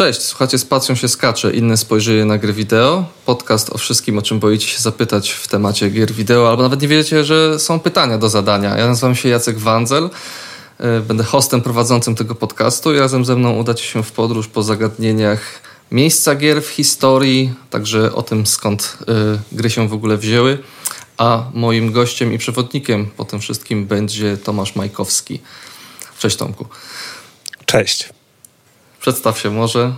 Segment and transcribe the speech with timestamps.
[0.00, 3.04] Cześć, słuchacie Spacją się skacze, inne spojrzenie na gry wideo.
[3.26, 6.88] Podcast o wszystkim, o czym boicie się zapytać w temacie gier wideo, albo nawet nie
[6.88, 8.78] wiecie, że są pytania do zadania.
[8.78, 10.10] Ja nazywam się Jacek Wandzel,
[10.78, 14.62] e, będę hostem prowadzącym tego podcastu i razem ze mną udacie się w podróż po
[14.62, 15.40] zagadnieniach
[15.90, 20.58] miejsca gier w historii, także o tym skąd y, gry się w ogóle wzięły.
[21.18, 25.40] A moim gościem i przewodnikiem po tym wszystkim będzie Tomasz Majkowski.
[26.18, 26.66] Cześć Tomku.
[27.66, 28.19] Cześć.
[29.00, 29.92] Przedstaw się może.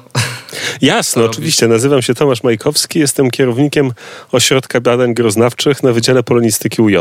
[0.80, 1.68] Jasno, oczywiście.
[1.68, 3.92] Nazywam się Tomasz Majkowski, jestem kierownikiem
[4.32, 6.96] Ośrodka Badań Groznawczych na Wydziale Polonistyki UJ.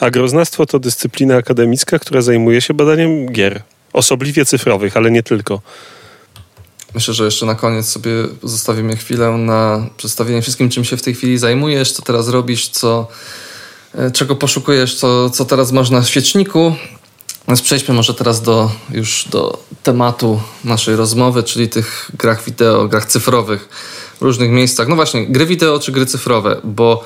[0.00, 3.62] A groznawstwo to dyscyplina akademicka, która zajmuje się badaniem gier.
[3.92, 5.60] Osobliwie cyfrowych, ale nie tylko.
[6.94, 8.10] Myślę, że jeszcze na koniec sobie
[8.42, 13.08] zostawimy chwilę na przedstawienie wszystkim, czym się w tej chwili zajmujesz, co teraz robisz, co,
[13.94, 16.74] e, czego poszukujesz, co, co teraz masz na świeczniku.
[17.48, 23.06] Więc przejdźmy może teraz do, już do tematu naszej rozmowy, czyli tych grach wideo, grach
[23.06, 23.68] cyfrowych
[24.20, 24.88] w różnych miejscach.
[24.88, 27.04] No właśnie, gry wideo czy gry cyfrowe, bo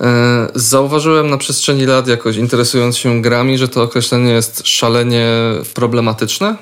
[0.00, 5.28] e, zauważyłem na przestrzeni lat, jakoś interesując się grami, że to określenie jest szalenie
[5.74, 6.56] problematyczne.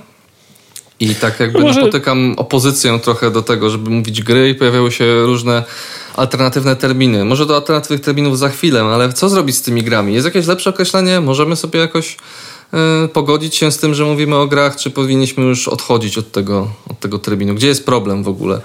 [1.00, 1.81] I tak jakby Może...
[1.81, 5.64] napotykam opozycję trochę do tego, żeby mówić gry i pojawiały się różne
[6.14, 7.25] alternatywne terminy.
[7.25, 10.14] Może do alternatywnych terminów za chwilę, ale co zrobić z tymi grami?
[10.14, 11.20] Jest jakieś lepsze określenie?
[11.20, 12.16] Możemy sobie jakoś
[13.12, 17.00] pogodzić się z tym, że mówimy o grach, czy powinniśmy już odchodzić od tego, od
[17.00, 17.55] tego terminu?
[17.55, 18.61] Gdzie jest problem w ogóle?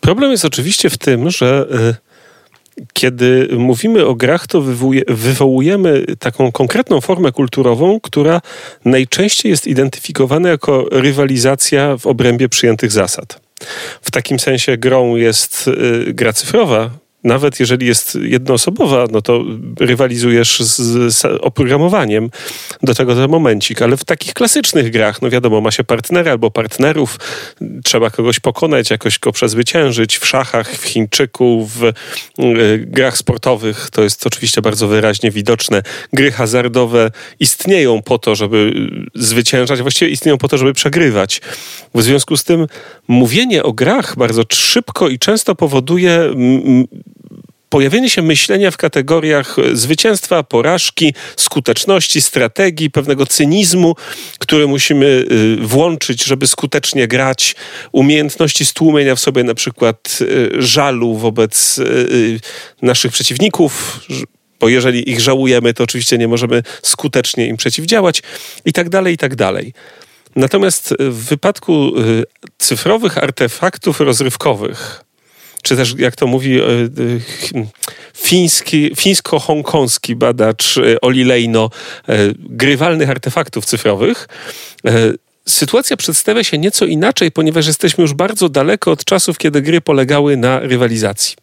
[0.00, 2.06] Problem jest oczywiście w tym, że e,
[2.92, 4.62] kiedy mówimy o grach, to
[5.08, 8.40] wywołujemy taką konkretną formę kulturową, która
[8.84, 13.40] najczęściej jest identyfikowana jako rywalizacja w obrębie przyjętych zasad.
[14.02, 15.68] W takim sensie grą jest
[16.08, 16.90] e, gra cyfrowa,
[17.26, 19.44] nawet jeżeli jest jednoosobowa, no to
[19.80, 20.76] rywalizujesz z,
[21.14, 22.30] z oprogramowaniem
[22.82, 26.50] do tego ten momencik, ale w takich klasycznych grach, no wiadomo, ma się partnera albo
[26.50, 27.18] partnerów,
[27.84, 31.92] trzeba kogoś pokonać, jakoś go przezwyciężyć w szachach, w Chińczyku, w y,
[32.86, 35.82] grach sportowych, to jest oczywiście bardzo wyraźnie widoczne.
[36.12, 38.72] Gry hazardowe istnieją po to, żeby
[39.14, 41.40] zwyciężać, właściwie istnieją po to, żeby przegrywać.
[41.94, 42.66] W związku z tym
[43.08, 46.34] mówienie o grach bardzo szybko i często powoduje
[47.68, 53.94] pojawienie się myślenia w kategoriach zwycięstwa, porażki, skuteczności, strategii, pewnego cynizmu,
[54.38, 57.54] który musimy y, włączyć, żeby skutecznie grać,
[57.92, 61.80] umiejętności stłumienia w sobie na przykład y, żalu wobec
[62.82, 64.00] naszych przeciwników,
[64.60, 68.22] bo jeżeli ich żałujemy, to oczywiście nie możemy skutecznie im przeciwdziałać
[68.64, 69.72] i tak dalej, i tak dalej.
[70.36, 71.92] Natomiast w wypadku
[72.58, 75.04] cyfrowych artefaktów rozrywkowych,
[75.66, 76.86] czy też jak to mówi e, e,
[78.16, 81.70] fiński, fińsko-hongkoński badacz e, Oli Lejno,
[82.38, 84.28] grywalnych artefaktów cyfrowych,
[85.48, 90.36] sytuacja przedstawia się nieco inaczej, ponieważ jesteśmy już bardzo daleko od czasów, kiedy gry polegały
[90.36, 91.36] na rywalizacji.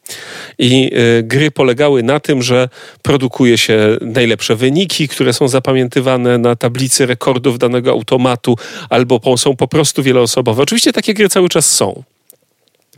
[0.60, 0.92] I
[1.24, 2.70] gry polegały na tym, że
[3.02, 8.56] produkuje się najlepsze wyniki, które są zapamiętywane na tablicy rekordów danego automatu,
[8.90, 10.64] albo są po prostu wieloosobowe.
[10.64, 12.04] Oczywiście takie gry cały czas są.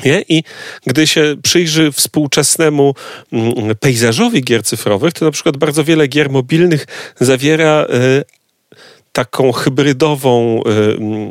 [0.06, 0.24] Nie?
[0.30, 0.44] I
[0.88, 2.94] gdy się przyjrzy współczesnemu
[3.34, 6.86] mm, pejzażowi gier cyfrowych, to na przykład bardzo wiele gier mobilnych
[7.20, 8.24] zawiera e,
[9.16, 10.62] taką hybrydową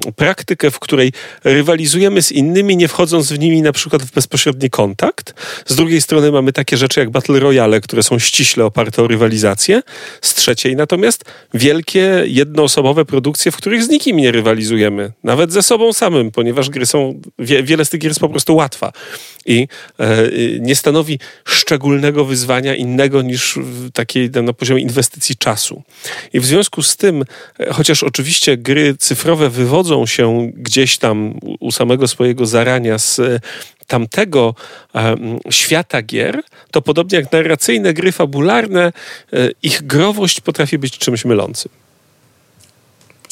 [0.09, 1.13] y, praktykę, w której
[1.45, 5.35] rywalizujemy z innymi, nie wchodząc w nimi na przykład w bezpośredni kontakt.
[5.67, 9.83] Z drugiej strony mamy takie rzeczy jak Battle Royale, które są ściśle oparte o rywalizację.
[10.21, 11.25] Z trzeciej natomiast
[11.55, 15.13] wielkie, jednoosobowe produkcje, w których z nikim nie rywalizujemy.
[15.25, 18.57] Nawet ze sobą samym, ponieważ gry są, wie, wiele z tych gier jest po prostu
[18.57, 18.93] łatwa
[19.47, 19.69] i
[19.99, 20.29] e,
[20.61, 23.59] nie stanowi szczególnego wyzwania innego niż
[23.93, 25.83] takiej na poziomie inwestycji czasu.
[26.33, 27.25] I w związku z tym
[27.61, 33.41] e, chociaż oczywiście gry cyfrowe wywodzą się gdzieś tam u samego swojego zarania z e,
[33.87, 34.55] tamtego
[34.95, 38.93] um, świata gier, to podobnie jak narracyjne gry fabularne,
[39.63, 41.73] ich growość potrafi być czymś mylącym.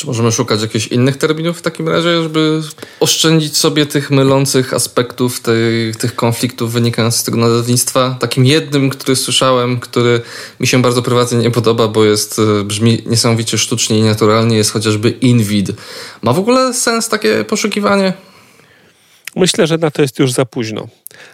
[0.03, 2.61] Czy możemy szukać jakichś innych terminów w takim razie, żeby
[3.01, 8.17] oszczędzić sobie tych mylących aspektów, tych, tych konfliktów wynikających z tego nazewnictwa?
[8.21, 10.21] Takim jednym, który słyszałem, który
[10.61, 14.73] mi się bardzo prywatnie nie podoba, bo jest, e, brzmi niesamowicie sztucznie i naturalnie, jest
[14.73, 15.73] chociażby Invid.
[16.23, 18.13] Ma w ogóle sens takie poszukiwanie?
[19.37, 20.89] Myślę, że na to jest już za późno.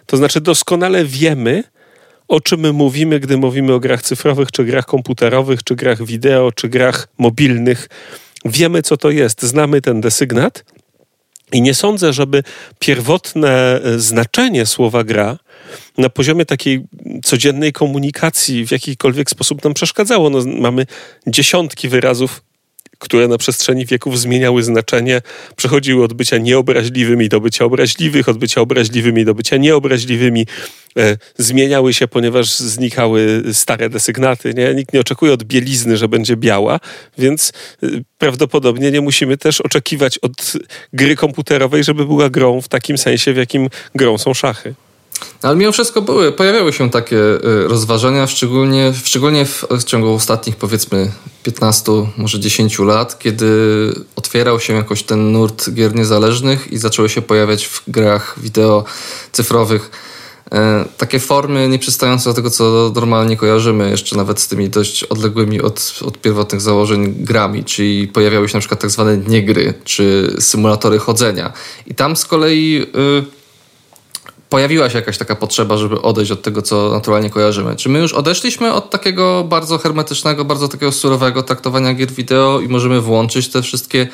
[0.07, 1.65] To znaczy doskonale wiemy,
[2.29, 6.53] o czym my mówimy, gdy mówimy o grach cyfrowych, czy grach komputerowych, czy grach wideo,
[6.53, 7.89] czy grach mobilnych
[8.51, 10.65] Wiemy, co to jest, znamy ten desygnat.
[11.53, 12.43] I nie sądzę, żeby
[12.79, 15.39] pierwotne e, znaczenie słowa gra
[15.99, 16.85] na poziomie takiej
[17.25, 20.31] codziennej komunikacji w jakikolwiek sposób nam przeszkadzało.
[20.31, 20.87] No, mamy
[21.27, 22.43] dziesiątki wyrazów
[22.99, 25.23] które na przestrzeni wieków zmieniały znaczenie,
[25.57, 30.47] przechodziły od bycia nieobraźliwymi do bycia obraźliwych, od bycia obraźliwymi do bycia nieobraźliwymi,
[30.99, 34.55] e, zmieniały się, ponieważ znikały stare desygnaty.
[34.55, 34.75] Nie?
[34.75, 36.81] Nikt nie oczekuje od bielizny, że będzie biała,
[37.19, 37.53] więc
[37.83, 37.87] e,
[38.19, 40.53] prawdopodobnie nie musimy też oczekiwać od
[40.93, 44.75] gry komputerowej, żeby była grą w takim sensie, w jakim grą są szachy.
[45.43, 51.13] Ale mimo wszystko były, pojawiały się takie y, rozważania, szczególnie, szczególnie w, ciągu ostatnich powiedzmy
[51.43, 53.47] 15, może 10 lat, kiedy
[54.17, 58.85] otwierał się jakoś ten nurt gier niezależnych i zaczęły się pojawiać w grach wideo
[59.33, 59.91] cyfrowych
[60.53, 65.61] e, takie formy nieprzystające do tego, co normalnie kojarzymy, jeszcze nawet z tymi dość odległymi
[65.63, 70.99] od, od pierwotnych założeń grami, czyli pojawiały się na przykład tak zwane niegry, czy symulatory
[70.99, 71.53] chodzenia.
[71.87, 72.87] I tam z kolei...
[73.23, 73.38] Y,
[74.49, 77.77] pojawiła się jakaś taka potrzeba, żeby odejść od tego, co naturalnie kojarzymy.
[77.77, 82.69] Czy my już odeszliśmy od takiego bardzo hermetycznego, bardzo takiego surowego traktowania gier wideo i
[82.69, 84.09] możemy włączyć te wszystkie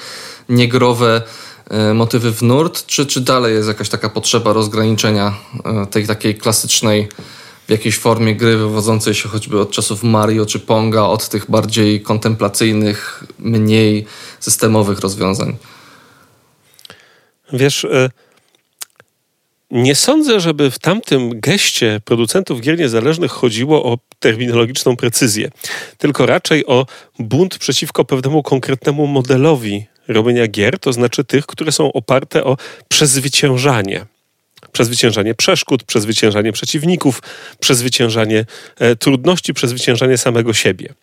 [0.48, 1.22] niegrowe
[1.70, 5.34] e, motywy w nurt, czy, czy dalej jest jakaś taka potrzeba rozgraniczenia
[5.64, 7.08] e, tej takiej klasycznej
[7.66, 12.00] w jakiejś formie gry wywodzącej się choćby od czasów Mario czy Ponga, od tych bardziej
[12.00, 14.06] kontemplacyjnych, mniej
[14.40, 15.56] systemowych rozwiązań?
[17.52, 18.10] Wiesz, y
[19.70, 25.50] nie sądzę, żeby w tamtym geście producentów gier niezależnych chodziło o terminologiczną precyzję,
[25.98, 26.86] tylko raczej o
[27.18, 32.56] bunt przeciwko pewnemu konkretnemu modelowi robienia gier, to znaczy tych, które są oparte o
[32.88, 34.06] przezwyciężanie
[34.72, 37.22] przezwyciężanie przeszkód, przezwyciężanie przeciwników,
[37.60, 38.44] przezwyciężanie
[38.78, 40.94] e, trudności, przezwyciężanie samego siebie.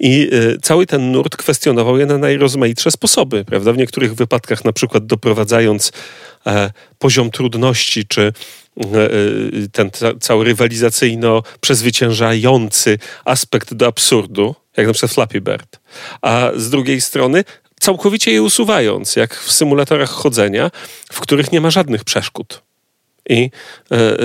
[0.00, 3.72] I e, cały ten nurt kwestionował je na najrozmaitsze sposoby, prawda?
[3.72, 5.92] W niektórych wypadkach na przykład doprowadzając
[6.46, 8.32] e, poziom trudności, czy
[9.72, 9.90] ten
[10.20, 15.80] cały rywalizacyjno-przezwyciężający aspekt do absurdu, jak na przykład Flappy Bird.
[16.22, 17.44] A z drugiej strony
[17.80, 20.70] całkowicie je usuwając, jak w symulatorach chodzenia,
[21.12, 22.62] w których nie ma żadnych przeszkód
[23.28, 23.50] i
[23.90, 24.16] e, e,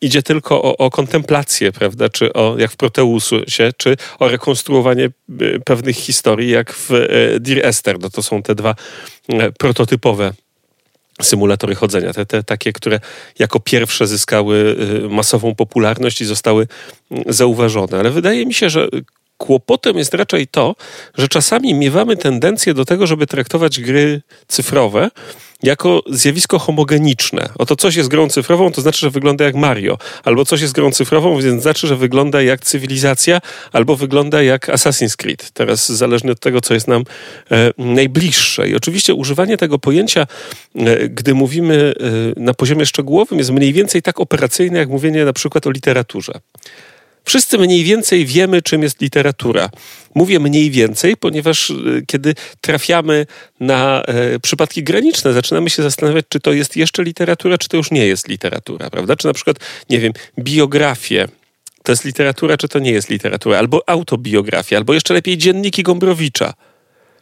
[0.00, 5.10] idzie tylko o, o, kontemplację, prawda, czy o, jak w Proteusie, czy o rekonstruowanie e,
[5.64, 6.90] pewnych historii, jak w
[7.40, 7.98] Dear Esther.
[8.00, 8.74] No to są te dwa
[9.58, 10.32] prototypowe
[11.22, 13.00] symulatory chodzenia, te, te takie, które
[13.38, 14.76] jako pierwsze zyskały
[15.10, 16.66] masową popularność i zostały
[17.26, 17.98] zauważone.
[17.98, 18.88] Ale wydaje mi się, że
[19.38, 20.76] kłopotem jest raczej to,
[21.18, 25.10] że czasami miewamy tendencję do tego, żeby traktować gry cyfrowe
[25.62, 27.48] jako zjawisko homogeniczne.
[27.58, 30.90] Oto coś jest grą cyfrową, to znaczy, że wygląda jak Mario, albo coś jest grą
[30.90, 33.40] cyfrową, więc znaczy, że wygląda jak cywilizacja,
[33.72, 35.50] albo wygląda jak Assassin's Creed.
[35.50, 37.04] Teraz zależnie od tego, co jest nam
[37.50, 38.68] e, najbliższe.
[38.68, 40.26] I oczywiście używanie tego pojęcia,
[40.76, 41.94] e, gdy mówimy
[42.36, 46.32] e, na poziomie szczegółowym, jest mniej więcej tak operacyjne, jak mówienie na przykład o literaturze.
[47.28, 49.70] Wszyscy mniej więcej wiemy, czym jest literatura.
[50.14, 51.74] Mówię mniej więcej, ponieważ e,
[52.06, 53.26] kiedy trafiamy
[53.60, 57.90] na e, przypadki graniczne, zaczynamy się zastanawiać, czy to jest jeszcze literatura, czy to już
[57.90, 59.16] nie jest literatura, prawda?
[59.16, 59.56] Czy na przykład,
[59.90, 61.28] nie wiem, biografię
[61.82, 66.54] to jest literatura, czy to nie jest literatura, albo autobiografia, albo jeszcze lepiej dzienniki Gombrowicza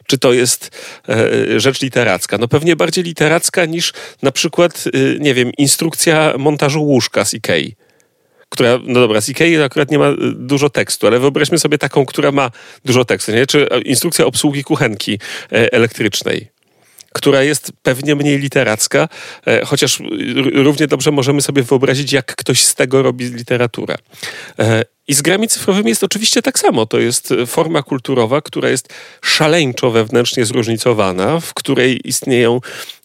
[0.07, 0.71] czy to jest
[1.09, 2.37] e, rzecz literacka?
[2.37, 7.75] No pewnie bardziej literacka niż na przykład, e, nie wiem, instrukcja montażu łóżka z Ikei
[8.49, 12.05] która, no dobra, z Ikei akurat nie ma y, dużo tekstu, ale wyobraźmy sobie taką,
[12.05, 12.51] która ma
[12.85, 13.47] dużo tekstu, nie?
[13.47, 15.19] Czy e, instrukcja obsługi kuchenki
[15.51, 16.56] e, elektrycznej
[17.17, 19.09] która jest pewnie mniej literacka,
[19.47, 19.99] e, chociaż
[20.53, 23.95] równie dobrze możemy sobie wyobrazić, jak ktoś z tego robi literaturę.
[25.07, 26.85] I z grami cyfrowymi jest oczywiście tak samo.
[26.85, 32.59] To jest forma kulturowa, która jest szaleńczo wewnętrznie zróżnicowana, w której istnieją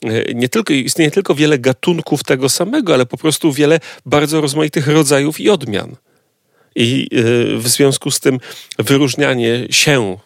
[0.04, 4.88] e, nie tylko, istnieje tylko wiele gatunków tego samego, ale po prostu wiele bardzo rozmaitych
[4.88, 5.96] rodzajów i odmian.
[6.74, 8.40] I e, w związku z tym
[8.78, 10.16] wyróżnianie się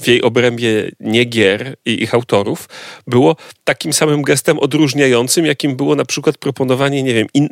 [0.00, 2.68] w jej obrębie nie gier i ich autorów
[3.06, 7.48] było takim samym gestem odróżniającym, jakim było na przykład proponowanie, nie wiem, in,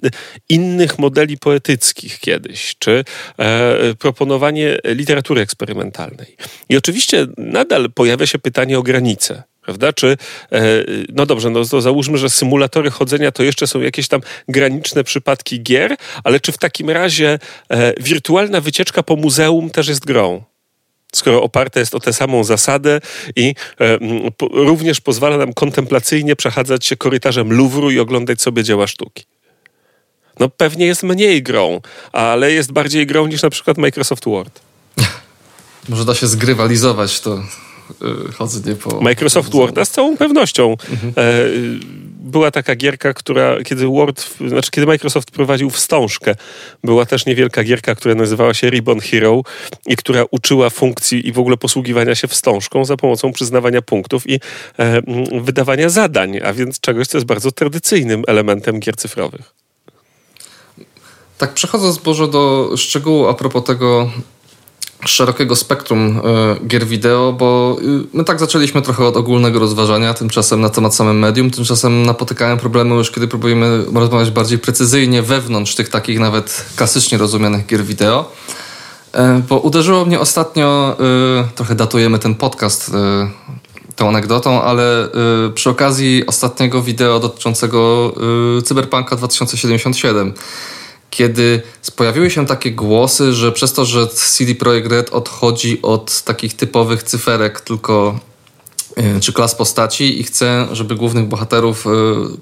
[0.49, 3.05] innych modeli poetyckich kiedyś, czy
[3.39, 6.37] e, proponowanie literatury eksperymentalnej.
[6.69, 9.43] I oczywiście nadal pojawia się pytanie o granice.
[9.67, 9.93] Prawda?
[9.93, 10.17] Czy,
[10.53, 10.63] e,
[11.09, 15.63] no dobrze, no to załóżmy, że symulatory chodzenia to jeszcze są jakieś tam graniczne przypadki
[15.63, 17.39] gier, ale czy w takim razie
[17.71, 20.45] e, wirtualna wycieczka po muzeum też jest grą?
[21.19, 23.01] Skoro oparte jest o tę samą zasadę
[23.37, 23.99] i e,
[24.53, 29.25] również pozwala nam kontemplacyjnie przechadzać się korytarzem Louvru i oglądać sobie dzieła sztuki.
[30.41, 31.81] No pewnie jest mniej grą,
[32.13, 34.61] ale jest bardziej grą niż na przykład Microsoft Word.
[35.89, 37.43] Może da się zgrywalizować to
[38.35, 39.01] chodzenie po...
[39.01, 40.77] Microsoft Worda z całą pewnością.
[40.91, 41.13] Mhm.
[41.17, 41.33] E,
[42.27, 46.35] była taka gierka, która, kiedy Word, znaczy kiedy Microsoft prowadził wstążkę,
[46.85, 49.43] była też niewielka gierka, która nazywała się Ribbon Hero
[49.87, 54.41] i która uczyła funkcji i w ogóle posługiwania się wstążką za pomocą przyznawania punktów i
[54.79, 55.03] e,
[55.41, 59.55] wydawania zadań, a więc czegoś, co jest bardzo tradycyjnym elementem gier cyfrowych.
[61.39, 64.11] Tak, przechodząc może do szczegółu a propos tego
[65.05, 66.21] szerokiego spektrum
[66.63, 70.95] y, gier wideo, bo y, my tak zaczęliśmy trochę od ogólnego rozważania, tymczasem na temat
[70.95, 76.67] samym medium, tymczasem napotykałem problemy już, kiedy próbujemy rozmawiać bardziej precyzyjnie wewnątrz tych takich nawet
[76.77, 78.33] klasycznie rozumianych gier wideo.
[79.15, 80.97] Y, bo uderzyło mnie ostatnio,
[81.55, 82.91] trochę datujemy ten podcast
[83.97, 85.09] tą anegdotą, ale
[85.55, 88.13] przy okazji ostatniego wideo dotyczącego
[88.65, 90.35] Cyberpunka 2077
[91.17, 91.63] kiedy
[91.97, 97.03] pojawiły się takie głosy, że przez to, że CD Projekt Red odchodzi od takich typowych
[97.03, 98.21] cyferek, tylko
[99.21, 101.91] czy klas postaci i chce, żeby głównych bohaterów, e,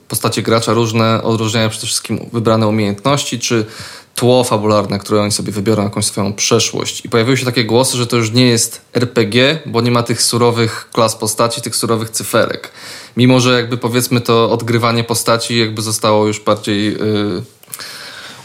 [0.09, 3.67] postacie gracza różne odróżniają przede wszystkim wybrane umiejętności, czy
[4.15, 7.05] tło fabularne, które oni sobie wybiorą, jakąś swoją przeszłość.
[7.05, 10.23] I pojawiły się takie głosy, że to już nie jest RPG, bo nie ma tych
[10.23, 12.71] surowych klas postaci, tych surowych cyferek.
[13.17, 16.93] Mimo, że jakby powiedzmy to odgrywanie postaci jakby zostało już bardziej...
[16.93, 17.54] Yy,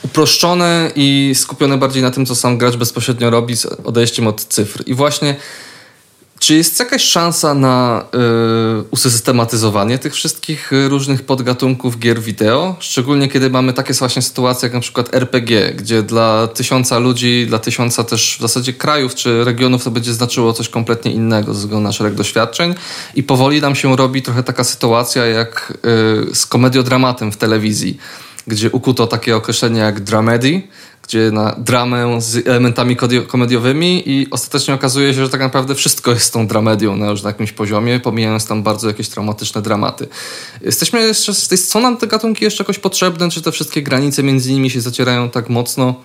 [0.04, 4.84] uproszczone i skupione bardziej na tym, co sam gracz bezpośrednio robi z odejściem od cyfr.
[4.86, 5.36] I właśnie
[6.40, 8.06] czy jest jakaś szansa na
[8.80, 12.76] y, usystematyzowanie tych wszystkich różnych podgatunków gier wideo?
[12.80, 17.60] Szczególnie kiedy mamy takie właśnie sytuacje jak na przykład RPG, gdzie dla tysiąca ludzi, dla
[17.60, 21.84] tysiąca też w zasadzie krajów czy regionów to będzie znaczyło coś kompletnie innego ze względu
[21.84, 22.76] na szereg doświadczeń
[23.16, 25.74] i powoli nam się robi trochę taka sytuacja jak
[26.32, 27.98] y, z komediodramatem w telewizji
[28.50, 30.62] gdzie ukuto takie określenie jak dramedy,
[31.04, 36.34] gdzie na dramę z elementami komediowymi i ostatecznie okazuje się, że tak naprawdę wszystko jest
[36.34, 40.08] tą dramedią na już na jakimś poziomie, pomijając tam bardzo jakieś traumatyczne dramaty.
[40.62, 44.70] Jesteśmy jeszcze, są nam te gatunki jeszcze jakoś potrzebne, czy te wszystkie granice między nimi
[44.70, 45.96] się zacierają tak mocno,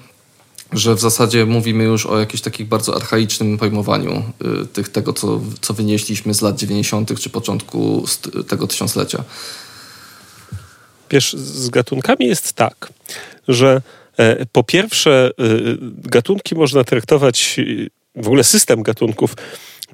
[0.73, 4.23] że w zasadzie mówimy już o jakimś takich bardzo archaicznym pojmowaniu
[4.63, 7.21] y, tych, tego, co, co wynieśliśmy z lat 90.
[7.21, 8.05] czy początku
[8.49, 9.25] tego tysiąclecia.
[11.15, 12.93] Wiesz, z gatunkami jest tak,
[13.49, 13.83] że
[14.17, 15.45] e, po pierwsze, e,
[16.05, 19.35] gatunki można traktować, e, w ogóle system gatunków,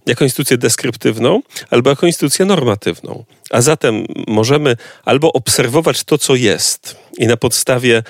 [0.07, 3.25] jako instytucję deskryptywną albo jako instytucję normatywną.
[3.51, 8.03] A zatem możemy albo obserwować to, co jest i na podstawie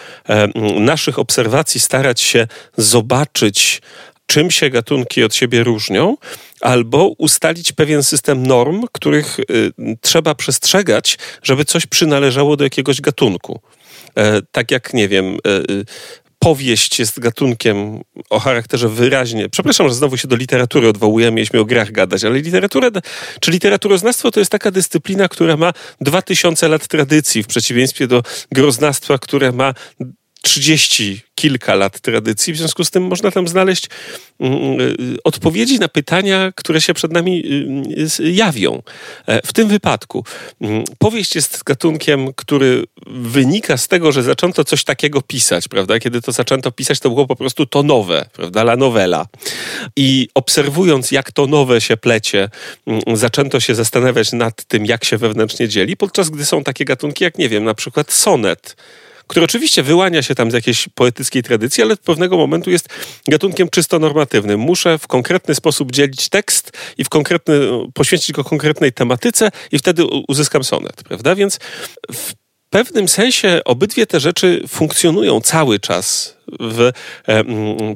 [0.81, 3.83] naszych obserwacji starać się zobaczyć
[4.27, 6.17] czym się gatunki od siebie różnią,
[6.61, 13.61] albo ustalić pewien system norm, których y, trzeba przestrzegać, żeby coś przynależało do jakiegoś gatunku.
[14.17, 15.85] E, tak jak, nie wiem, e, y,
[16.39, 18.01] powieść jest gatunkiem
[18.31, 19.49] o charakterze wyraźnie.
[19.49, 22.91] Przepraszam, że znowu się do literatury odwołujemy, mieliśmy o grach gadać, ale literatura,
[23.41, 29.19] czy literaturoznawstwo to jest taka dyscyplina, która ma 2000 lat tradycji, w przeciwieństwie do groznawstwa,
[29.19, 29.75] które ma
[30.43, 33.87] 30 kilka lat tradycji, w związku z tym można tam znaleźć
[34.41, 37.43] mm, y, odpowiedzi na pytania, które się przed nami
[38.21, 38.83] y, jawią.
[39.27, 40.25] E, w tym wypadku
[40.61, 45.99] mm, powieść jest gatunkiem, który wynika z tego, że zaczęto coś takiego pisać, prawda?
[45.99, 48.61] Kiedy to zaczęto pisać, to było po prostu to nowe, prawda?
[48.61, 49.27] La novela.
[49.97, 52.49] I obserwując, jak to nowe się plecie,
[52.87, 57.25] mm, zaczęto się zastanawiać nad tym, jak się wewnętrznie dzieli, podczas gdy są takie gatunki,
[57.25, 58.77] jak nie wiem, na przykład sonet,
[59.31, 62.89] który oczywiście wyłania się tam z jakiejś poetyckiej tradycji, ale od pewnego momentu jest
[63.29, 64.61] gatunkiem czysto normatywnym.
[64.61, 67.61] Muszę w konkretny sposób dzielić tekst i w konkretny,
[67.95, 71.35] poświęcić go konkretnej tematyce i wtedy uzyskam sonet, prawda?
[71.35, 71.59] Więc
[72.13, 72.33] w
[72.71, 76.81] pewnym sensie obydwie te rzeczy funkcjonują cały czas w
[77.29, 77.45] e,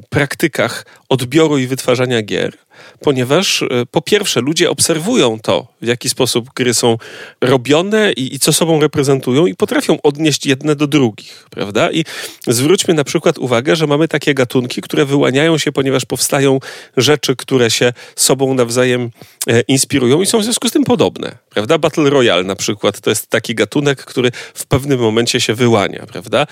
[0.09, 2.57] praktykach odbioru i wytwarzania gier
[2.99, 6.97] ponieważ e, po pierwsze ludzie obserwują to, w jaki sposób gry są
[7.41, 11.91] robione i, i, co sobą reprezentują i potrafią odnieść jedne do drugich, prawda?
[11.91, 12.05] I
[12.47, 16.59] zwróćmy na przykład uwagę, że mamy takie gatunki, które wyłaniają się, ponieważ powstają
[16.97, 19.11] rzeczy, które się sobą nawzajem
[19.47, 21.77] e, inspirują i są w związku z tym podobne, prawda?
[21.77, 26.47] Battle Royale na przykład to jest taki gatunek, który w pewnym momencie się wyłania, prawda?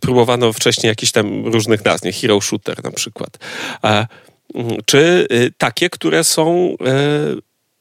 [0.00, 2.12] Próbowano wcześniej jakichś tam różnych nazw, nie?
[2.12, 3.38] Hero Shooter na przykład.
[3.84, 4.06] E,
[4.86, 7.36] czy y, takie, które są e,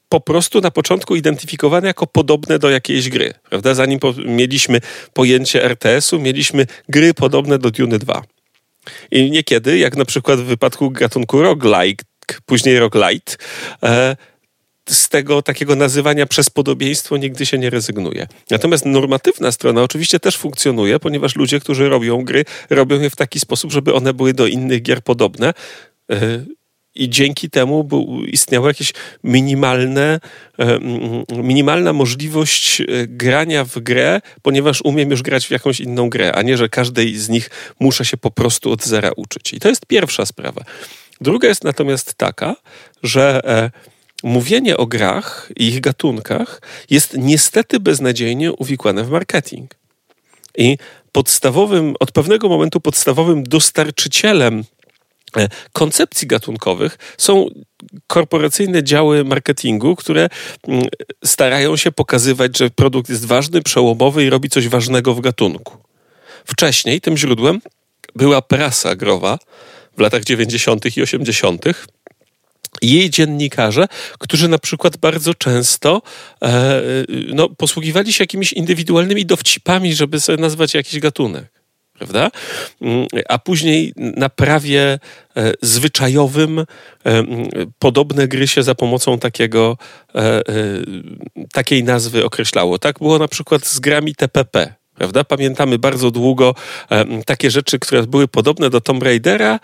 [0.10, 3.34] po prostu na początku identyfikowane jako podobne do jakiejś gry.
[3.50, 3.74] Prawda?
[3.74, 4.82] Zanim po, mieliśmy
[5.14, 8.22] pojęcie RTS-u, mieliśmy gry podobne do Dune 2.
[9.12, 12.06] I niekiedy, jak na przykład w wypadku gatunku roguelike,
[12.46, 13.36] później roguelite,
[13.84, 14.16] e,
[14.90, 18.28] z tego takiego nazywania przez podobieństwo nigdy się nie rezygnuje.
[18.52, 23.40] Natomiast normatywna strona oczywiście też funkcjonuje, ponieważ ludzie, którzy robią gry, robią je w taki
[23.40, 25.54] sposób, żeby one były do innych gier podobne.
[26.12, 26.46] E,
[26.96, 28.94] i dzięki temu był, istniało jakieś
[29.24, 30.20] minimalne,
[30.60, 30.80] e,
[31.44, 36.42] minimalna możliwość e, grania w grę, ponieważ umiem już grać w jakąś inną grę, a
[36.42, 39.54] nie, że każdej z nich muszę się po prostu od zera uczyć.
[39.54, 40.64] I to jest pierwsza sprawa.
[41.22, 42.56] Druga jest natomiast taka,
[43.04, 43.42] że
[44.24, 49.76] mówienie o grach i ich gatunkach jest niestety beznadziejnie uwikłane w marketing.
[50.58, 50.78] I
[51.12, 54.64] podstawowym, od pewnego momentu podstawowym dostarczycielem
[55.38, 57.48] E, koncepcji gatunkowych są
[58.08, 60.30] korporacyjne działy marketingu, które
[60.68, 60.86] mm,
[61.26, 65.78] starają się pokazywać, że produkt jest ważny, przełomowy i robi coś ważnego w gatunku.
[66.46, 67.62] Wcześniej tym źródłem
[68.16, 69.40] była prasa growa
[69.98, 70.98] w latach 90.
[70.98, 71.66] i 80.
[72.82, 73.88] Jej dziennikarze,
[74.20, 76.02] którzy na przykład bardzo często
[76.44, 76.82] e,
[77.34, 81.60] no, posługiwali się jakimiś indywidualnymi dowcipami, żeby sobie nazwać jakiś gatunek
[82.00, 82.32] prawda?
[82.82, 85.00] Mm, a później na prawie
[85.38, 86.66] e, zwyczajowym e,
[87.80, 89.78] podobne gry się za pomocą takiego,
[90.16, 90.42] e,
[91.54, 92.80] takiej nazwy określało.
[92.80, 94.79] Tak było na przykład z grami TPP.
[95.00, 95.24] Prawda?
[95.24, 96.56] Pamiętamy bardzo długo
[97.26, 99.60] takie rzeczy, które były podobne do Tomb Raidera,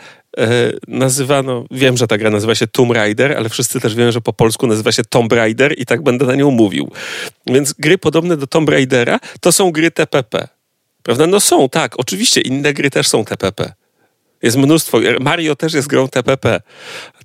[0.88, 4.34] nazywano, wiem, że ta gra nazywa się Tomb Raider, ale wszyscy też wiemy, że po
[4.34, 6.92] polsku nazywa się Tomb Raider i tak będę na nią mówił.
[7.48, 10.48] Więc gry podobne do Tomb Raidera to są gry TPP.
[11.04, 11.28] Prawda?
[11.28, 12.00] No są, tak.
[12.00, 13.74] Oczywiście inne gry też są TPP.
[14.42, 15.00] Jest mnóstwo.
[15.20, 16.62] Mario też jest grą TPP.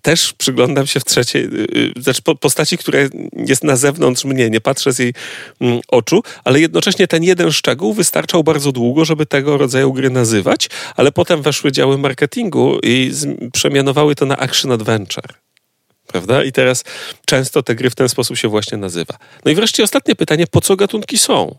[0.02, 2.98] Też przyglądam się w trzeciej, y, y, znaczy postaci, która
[3.46, 5.14] jest na zewnątrz mnie, nie patrzę z jej
[5.60, 10.68] mm, oczu, ale jednocześnie ten jeden szczegół wystarczał bardzo długo, żeby tego rodzaju gry nazywać,
[10.96, 13.12] ale potem weszły działy marketingu i
[13.52, 15.34] przemianowały to na action adventure
[16.10, 16.44] prawda?
[16.44, 16.84] I teraz
[17.24, 19.14] często te gry w ten sposób się właśnie nazywa.
[19.44, 21.56] No i wreszcie ostatnie pytanie, po co gatunki są?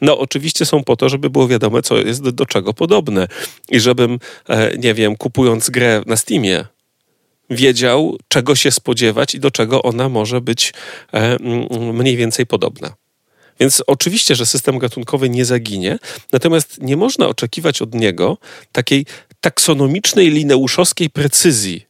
[0.00, 3.28] No oczywiście są po to, żeby było wiadome, co jest do, do czego podobne
[3.70, 6.64] i żebym, e, nie wiem, kupując grę na Steamie,
[7.50, 10.72] wiedział, czego się spodziewać i do czego ona może być
[11.12, 11.36] e,
[11.92, 12.94] mniej więcej podobna.
[13.60, 15.98] Więc oczywiście, że system gatunkowy nie zaginie,
[16.32, 18.38] natomiast nie można oczekiwać od niego
[18.72, 19.06] takiej
[19.40, 21.86] taksonomicznej, lineuszowskiej precyzji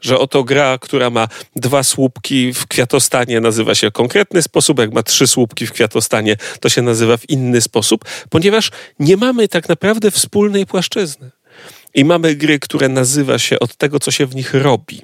[0.00, 4.92] że oto gra, która ma dwa słupki w kwiatostanie, nazywa się w konkretny sposób, jak
[4.92, 9.68] ma trzy słupki w kwiatostanie, to się nazywa w inny sposób, ponieważ nie mamy tak
[9.68, 11.30] naprawdę wspólnej płaszczyzny.
[11.96, 15.00] I mamy gry, które nazywa się od tego, co się w nich robi.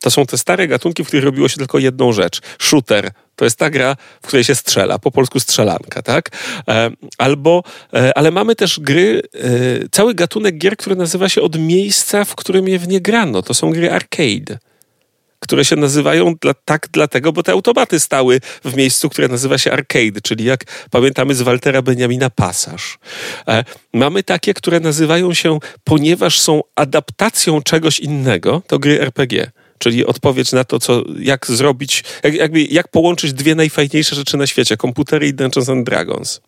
[0.00, 2.40] To są te stare gatunki, w których robiło się tylko jedną rzecz.
[2.58, 6.30] Shooter, to jest ta gra, w której się strzela, po polsku strzelanka, tak?
[6.68, 7.62] E, albo,
[7.94, 9.48] e, ale mamy też gry, e,
[9.90, 13.42] cały gatunek gier, który nazywa się od miejsca, w którym je w nie grano.
[13.42, 14.58] To są gry arcade
[15.38, 19.72] które się nazywają dla, tak dlatego, bo te automaty stały w miejscu, które nazywa się
[19.72, 22.98] arcade, czyli jak pamiętamy z Waltera Benjamina Pasaż.
[23.48, 30.06] E, mamy takie, które nazywają się, ponieważ są adaptacją czegoś innego, to gry RPG czyli
[30.06, 34.76] odpowiedź na to, co, jak zrobić, jak, jakby, jak połączyć dwie najfajniejsze rzeczy na świecie,
[34.76, 36.40] komputery i Dungeons and Dragons.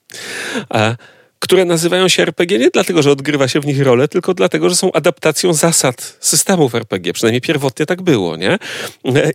[0.68, 0.96] A,
[1.40, 4.76] które nazywają się RPG nie dlatego, że odgrywa się w nich rolę, tylko dlatego, że
[4.76, 7.12] są adaptacją zasad systemów RPG.
[7.12, 8.58] Przynajmniej pierwotnie tak było, nie?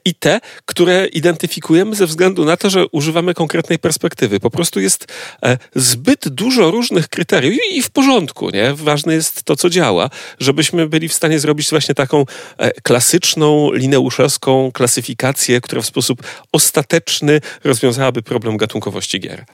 [0.06, 4.40] I te, które identyfikujemy ze względu na to, że używamy konkretnej perspektywy.
[4.40, 5.08] Po prostu jest
[5.44, 8.74] e, zbyt dużo różnych kryteriów i w porządku, nie?
[8.74, 12.26] Ważne jest to, co działa, żebyśmy byli w stanie zrobić właśnie taką
[12.58, 19.46] e, klasyczną, lineuszowską klasyfikację, która w sposób ostateczny rozwiązałaby problem gatunkowości gier.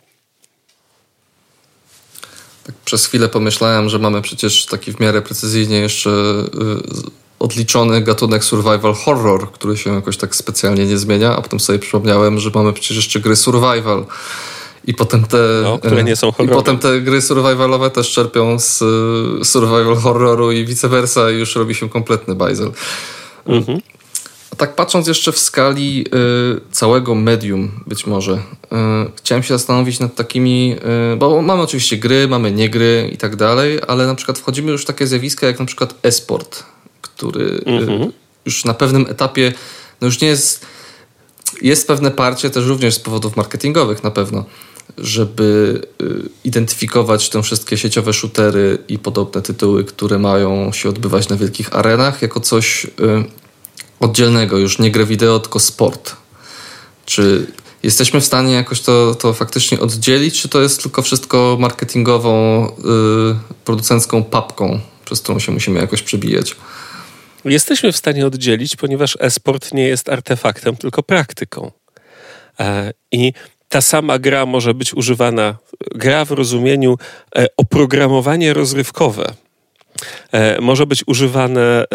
[2.66, 8.44] Tak przez chwilę pomyślałem, że mamy przecież taki w miarę precyzyjnie jeszcze y, odliczony gatunek
[8.44, 12.74] survival horror, który się jakoś tak specjalnie nie zmienia, a potem sobie przypomniałem, że mamy
[12.74, 14.06] przecież jeszcze gry survival.
[14.86, 16.34] I potem te, no, które nie są.
[16.40, 18.82] I potem te gry survivalowe też czerpią z
[19.42, 22.72] y, survival horroru i vice versa i już robi się kompletny bajzel.
[23.46, 23.82] Mhm
[24.58, 28.38] tak patrząc jeszcze w skali y, całego medium, być może, y,
[29.16, 30.76] chciałem się zastanowić nad takimi,
[31.14, 34.82] y, bo mamy oczywiście gry, mamy niegry i tak dalej, ale na przykład wchodzimy już
[34.82, 36.64] w takie zjawiska jak na przykład e-sport,
[37.02, 38.12] który mhm.
[38.46, 39.54] już na pewnym etapie,
[40.02, 40.66] no już nie jest,
[41.62, 44.46] jest pewne parcie też również z powodów marketingowych na pewno,
[44.98, 51.36] żeby y, identyfikować te wszystkie sieciowe shootery i podobne tytuły, które mają się odbywać na
[51.36, 52.90] wielkich arenach, jako coś y,
[54.00, 56.16] oddzielnego, już nie grę wideo, tylko sport.
[57.06, 57.48] Czy
[57.84, 63.36] jesteśmy w stanie jakoś to, to faktycznie oddzielić, czy to jest tylko wszystko marketingową, yy,
[63.66, 66.56] producencką papką, przez którą się musimy jakoś przebijać?
[67.46, 71.72] Jesteśmy w stanie oddzielić, ponieważ e-sport nie jest artefaktem, tylko praktyką.
[72.60, 73.34] E, I
[73.70, 75.58] ta sama gra może być używana,
[75.96, 76.98] gra w rozumieniu
[77.36, 79.34] e, oprogramowanie rozrywkowe,
[80.32, 81.86] e, może być używane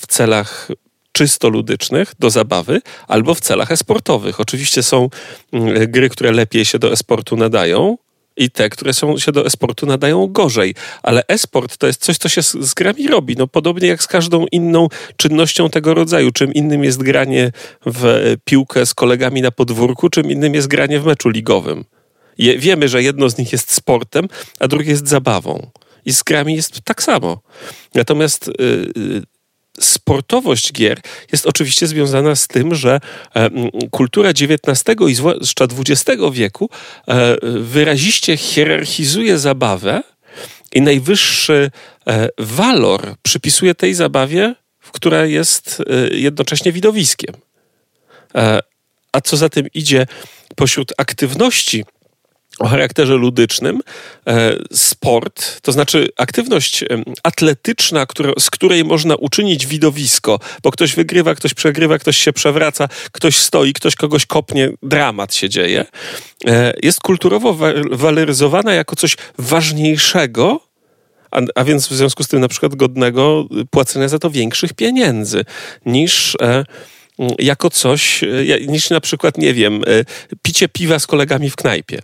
[0.00, 0.68] w celach
[1.16, 4.40] czysto ludycznych, do zabawy, albo w celach esportowych.
[4.40, 5.08] Oczywiście są
[5.52, 7.96] mm, gry, które lepiej się do esportu nadają,
[8.36, 10.74] i te, które są, się do esportu nadają gorzej.
[11.02, 13.36] Ale esport to jest coś, co się z, z, grami robi.
[13.36, 16.30] No, podobnie jak z każdą inną czynnością tego rodzaju.
[16.30, 17.52] Czym innym jest granie
[17.86, 21.84] w piłkę z kolegami na podwórku, czym innym jest granie w meczu ligowym.
[22.38, 24.28] Je, wiemy, że jedno z nich jest sportem,
[24.60, 25.70] a drugie jest zabawą.
[26.04, 27.40] I z grami jest tak samo.
[27.94, 29.22] Natomiast yy,
[29.80, 31.00] sportowość gier
[31.32, 33.00] jest oczywiście związana z tym, że
[33.36, 33.50] e,
[33.90, 36.70] kultura XIX i zwłaszcza XX wieku
[37.08, 40.02] e, wyraziście hierarchizuje zabawę
[40.72, 41.70] i najwyższy
[42.08, 44.54] e, walor przypisuje tej zabawie,
[44.92, 47.34] która jest jednocześnie widowiskiem.
[49.12, 50.06] A co za tym idzie,
[50.56, 51.84] pośród aktywności
[52.58, 53.80] o charakterze ludycznym,
[54.26, 56.84] e, sport, to znaczy aktywność
[57.22, 58.06] atletyczna,
[58.38, 63.72] z której można uczynić widowisko, bo ktoś wygrywa, ktoś przegrywa, ktoś się przewraca, ktoś stoi,
[63.72, 65.84] ktoś kogoś kopnie, dramat się dzieje,
[66.46, 67.56] e, jest kulturowo
[67.90, 70.60] waloryzowana jako coś ważniejszego,
[71.30, 75.44] a, a, więc w związku z tym na przykład godnego płacenia za to większych pieniędzy
[75.86, 76.64] niż e,
[77.38, 78.24] jako coś,
[78.68, 79.82] niż na przykład, nie wiem,
[80.42, 82.02] picie piwa z kolegami w knajpie.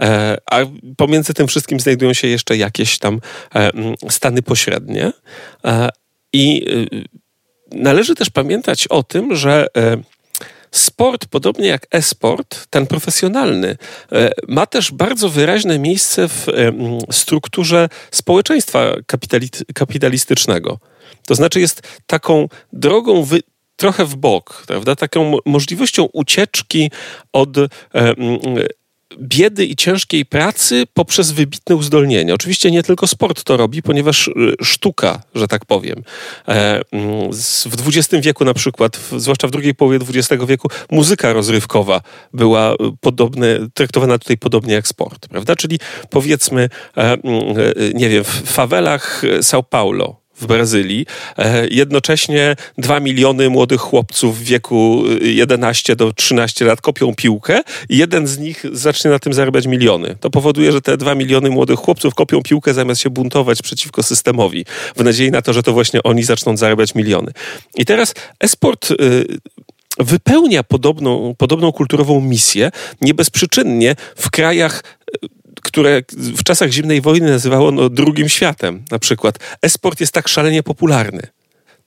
[0.00, 0.60] E, a
[0.96, 3.20] pomiędzy tym wszystkim znajdują się jeszcze jakieś tam
[3.54, 3.70] e,
[4.10, 5.12] stany pośrednie.
[5.64, 5.88] E,
[6.32, 6.66] I
[7.72, 9.66] należy też pamiętać o tym, że
[10.70, 13.76] sport, podobnie jak e-sport, ten profesjonalny,
[14.48, 16.46] ma też bardzo wyraźne miejsce w
[17.10, 18.94] strukturze społeczeństwa
[19.74, 20.78] kapitalistycznego.
[21.26, 23.40] To znaczy jest taką drogą wy,
[23.76, 24.96] trochę w bok, prawda?
[24.96, 26.90] taką możliwością ucieczki
[27.32, 27.56] od
[29.18, 32.34] biedy i ciężkiej pracy poprzez wybitne uzdolnienie.
[32.34, 36.02] Oczywiście nie tylko sport to robi, ponieważ y, sztuka, że tak powiem.
[36.48, 36.80] E,
[37.66, 42.00] w XX wieku na przykład, zwłaszcza w drugiej połowie XX wieku, muzyka rozrywkowa
[42.32, 45.56] była y, podobne, traktowana tutaj podobnie jak sport, prawda?
[45.56, 45.78] Czyli
[46.10, 51.06] powiedzmy, e, mm, e, nie wiem, w fawelach São Paulo, w Brazylii.
[51.38, 57.60] E, jednocześnie dwa miliony młodych chłopców w wieku 11 e, do 13 lat kopią piłkę
[57.88, 60.16] i jeden z nich zacznie na tym zarabiać miliony.
[60.20, 64.64] To powoduje, że te dwa miliony młodych chłopców kopią piłkę zamiast się buntować przeciwko systemowi,
[64.96, 67.32] w nadziei na to, że to właśnie oni zaczną zarabiać miliony.
[67.76, 68.96] I teraz esport y,
[69.98, 74.82] wypełnia podobną, podobną kulturową misję nie bezprzyczynnie w krajach
[75.62, 78.84] które w czasach zimnej wojny nazywało no, drugim światem.
[78.90, 81.22] Na przykład esport jest tak szalenie popularny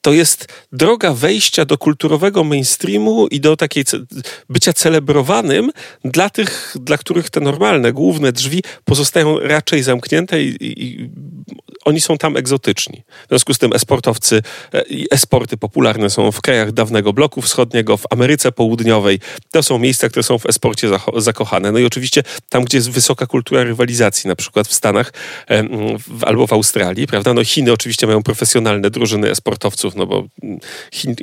[0.05, 3.83] to jest droga wejścia do kulturowego mainstreamu i do takiej
[4.49, 5.71] bycia celebrowanym
[6.03, 11.09] dla tych, dla których te normalne, główne drzwi pozostają raczej zamknięte i, i
[11.85, 13.03] oni są tam egzotyczni.
[13.25, 14.41] W związku z tym esportowcy
[14.73, 19.19] e, i esporty popularne są w krajach dawnego bloku wschodniego, w Ameryce Południowej.
[19.51, 21.71] To są miejsca, które są w esporcie zakochane.
[21.71, 25.13] No i oczywiście tam, gdzie jest wysoka kultura rywalizacji, na przykład w Stanach
[26.21, 27.33] albo w Australii, prawda?
[27.33, 30.23] No Chiny oczywiście mają profesjonalne drużyny esportowców, no bo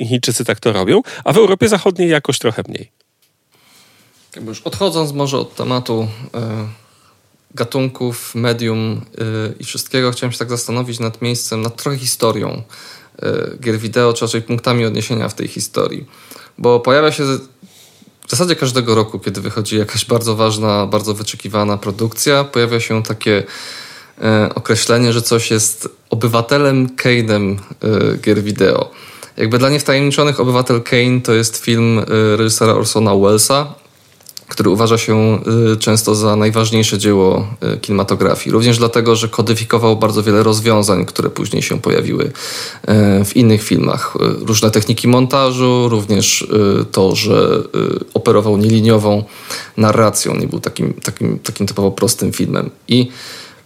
[0.07, 2.91] Chińczycy tak to robią, a w Europie Zachodniej jakoś trochę mniej.
[4.35, 6.67] Jakby już odchodząc może od tematu e,
[7.55, 12.61] gatunków, medium e, i wszystkiego, chciałem się tak zastanowić nad miejscem, nad trochę historią
[13.21, 16.05] e, gier wideo, czy raczej punktami odniesienia w tej historii.
[16.57, 17.23] Bo pojawia się
[18.27, 23.43] w zasadzie każdego roku, kiedy wychodzi jakaś bardzo ważna, bardzo wyczekiwana produkcja, pojawia się takie
[24.55, 28.91] określenie, że coś jest obywatelem Kane'em e, gier wideo.
[29.37, 32.03] Jakby dla niewtajemniczonych Obywatel Kane to jest film e,
[32.37, 33.73] reżysera Orsona Wellesa,
[34.47, 35.39] który uważa się
[35.79, 37.47] często za najważniejsze dzieło
[37.81, 38.53] kinematografii.
[38.53, 42.31] Również dlatego, że kodyfikował bardzo wiele rozwiązań, które później się pojawiły
[43.25, 44.13] w innych filmach.
[44.39, 46.47] Różne techniki montażu, również
[46.91, 47.63] to, że
[48.13, 49.23] operował nieliniową
[49.77, 52.69] narracją, nie był takim, takim, takim typowo prostym filmem.
[52.87, 53.09] I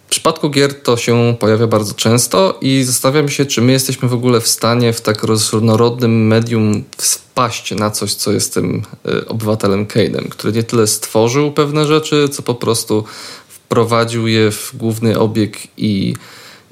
[0.08, 4.14] w przypadku gier to się pojawia bardzo często i zastanawiam się, czy my jesteśmy w
[4.14, 9.86] ogóle w stanie w tak różnorodnym medium spaść na coś, co jest tym y, obywatelem
[9.86, 13.04] Kane'em, który nie tyle stworzył pewne rzeczy, co po prostu
[13.48, 16.14] wprowadził je w główny obieg i,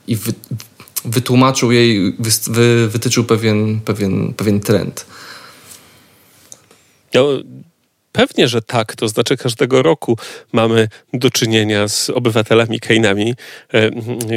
[0.08, 0.34] i wy,
[1.06, 5.06] wytłumaczył je wy, wy, wytyczył pewien, pewien, pewien trend.
[7.13, 7.28] No,
[8.15, 8.95] Pewnie, że tak.
[8.95, 10.17] To znaczy, każdego roku
[10.54, 13.34] mamy do czynienia z obywatelami Kejnami
[13.73, 13.91] e,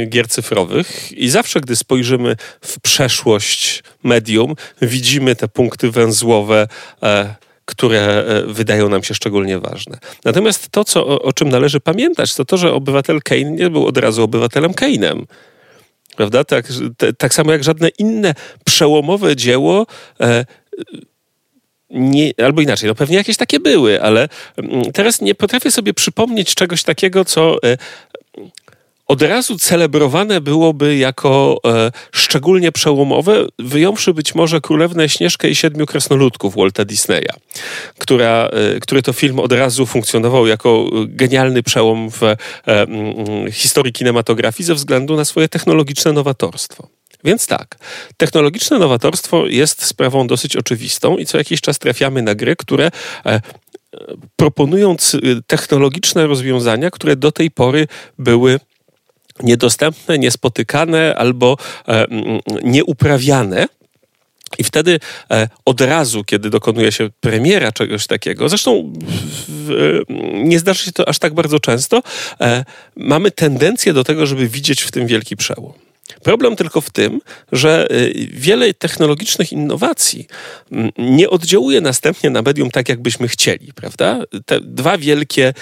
[0.05, 6.67] gier cyfrowych, i zawsze, gdy spojrzymy w przeszłość medium, widzimy te punkty węzłowe.
[7.03, 9.97] E, które e, wydają nam się szczególnie ważne.
[10.25, 13.97] Natomiast to, co, o, czym należy pamiętać, to to, że obywatel Kane nie był od
[13.97, 15.25] razu obywatelem Kane'em
[16.15, 16.43] Prawda?
[16.43, 16.67] Tak,
[17.17, 18.33] tak samo jak żadne inne
[18.65, 19.85] przełomowe dzieło.
[20.19, 20.45] E,
[21.89, 26.55] nie, albo inaczej, no pewnie jakieś takie były, ale mm, teraz nie potrafię sobie przypomnieć
[26.55, 27.77] czegoś takiego, co e,
[29.07, 35.85] od razu celebrowane byłoby jako e, szczególnie przełomowe, wyjąwszy być może Królewnę Śnieżkę i Siedmiu
[35.85, 37.33] Krasnoludków Walta Disneya,
[37.97, 42.21] która, e, który to film od razu funkcjonował jako genialny przełom w
[43.51, 46.98] historii kinematografii ze względu na swoje technologiczne nowatorstwo.
[47.23, 47.77] Więc tak,
[48.17, 52.91] technologiczne nowatorstwo jest sprawą dosyć oczywistą i co jakiś czas trafiamy na gry, które
[53.25, 53.41] e,
[54.35, 54.95] proponują
[55.47, 57.87] technologiczne rozwiązania, które do tej pory
[58.19, 58.59] były
[59.43, 62.05] niedostępne, niespotykane albo e,
[62.63, 63.67] nieuprawiane.
[64.57, 64.99] I wtedy
[65.31, 68.93] e, od razu, kiedy dokonuje się premiera czegoś takiego, zresztą
[70.33, 72.03] nie zdarzy się to aż tak bardzo często,
[72.95, 75.88] mamy tendencję do tego, żeby widzieć w tym wielki przełom.
[76.23, 77.87] Problem tylko w tym, że
[78.33, 80.27] wiele technologicznych innowacji
[80.97, 84.21] nie oddziałuje następnie na medium tak, jakbyśmy chcieli, prawda?
[84.45, 85.53] Te dwa wielkie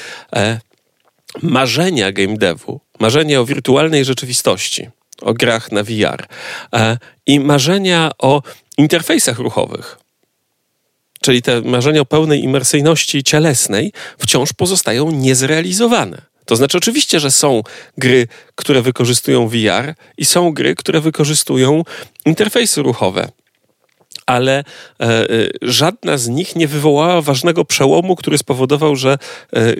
[1.42, 4.90] marzenia game devu, marzenie o wirtualnej rzeczywistości,
[5.22, 6.28] o grach na VR
[6.74, 8.42] e, i marzenia o
[8.78, 9.98] interfejsach ruchowych,
[11.22, 16.22] czyli te marzenia o pełnej imersyjności cielesnej, wciąż pozostają niezrealizowane.
[16.48, 17.64] To znaczy, oczywiście, że są
[17.98, 21.84] gry, które wykorzystują VR i są gry, które wykorzystują
[22.26, 23.32] interfejsy ruchowe
[24.28, 24.64] ale
[25.00, 25.26] e, e,
[25.62, 29.18] żadna z nich nie wywołała ważnego przełomu, który spowodował, że
[29.54, 29.74] e,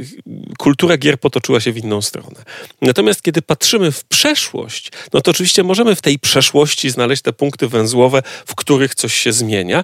[0.58, 2.44] kultura gier potoczyła się w inną stronę.
[2.82, 7.68] Natomiast kiedy patrzymy w przeszłość, no to oczywiście możemy w tej przeszłości znaleźć te punkty
[7.68, 9.84] węzłowe, w których coś się zmienia.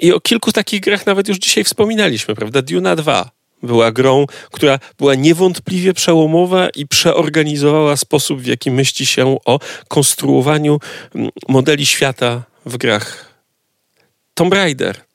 [0.00, 2.62] I o kilku takich grach nawet już dzisiaj wspominaliśmy, prawda?
[2.62, 3.30] Duna 2,
[3.62, 10.80] była grą, która była niewątpliwie przełomowa i przeorganizowała sposób, w jaki myśli się o konstruowaniu
[11.48, 13.28] modeli świata w grach
[14.34, 15.08] Tomb Raider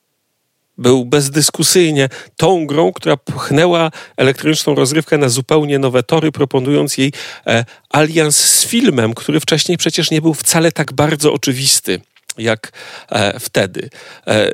[0.78, 7.12] był bezdyskusyjnie tą grą, która pchnęła elektroniczną rozrywkę na zupełnie nowe tory, proponując jej
[7.46, 12.00] e, alians z filmem, który wcześniej przecież nie był wcale tak bardzo oczywisty
[12.38, 12.72] jak
[13.08, 13.90] e, wtedy.
[14.26, 14.50] E,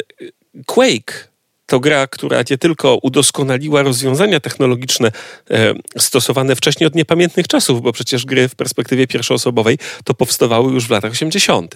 [0.67, 1.30] Quake
[1.71, 5.13] to gra, która nie tylko udoskonaliła rozwiązania technologiczne
[5.51, 10.87] e, stosowane wcześniej od niepamiętnych czasów, bo przecież gry w perspektywie pierwszoosobowej to powstawały już
[10.87, 11.75] w latach 80.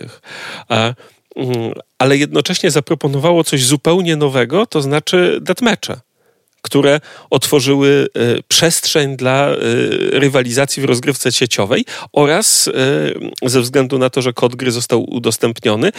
[0.70, 0.94] E,
[1.36, 1.72] Mhm.
[1.98, 6.00] ale jednocześnie zaproponowało coś zupełnie nowego, to znaczy deathmatche
[6.62, 9.56] które otworzyły e, przestrzeń dla e,
[10.10, 12.70] rywalizacji w rozgrywce sieciowej oraz
[13.42, 15.92] ze względu na to, że kod gry został udostępniony,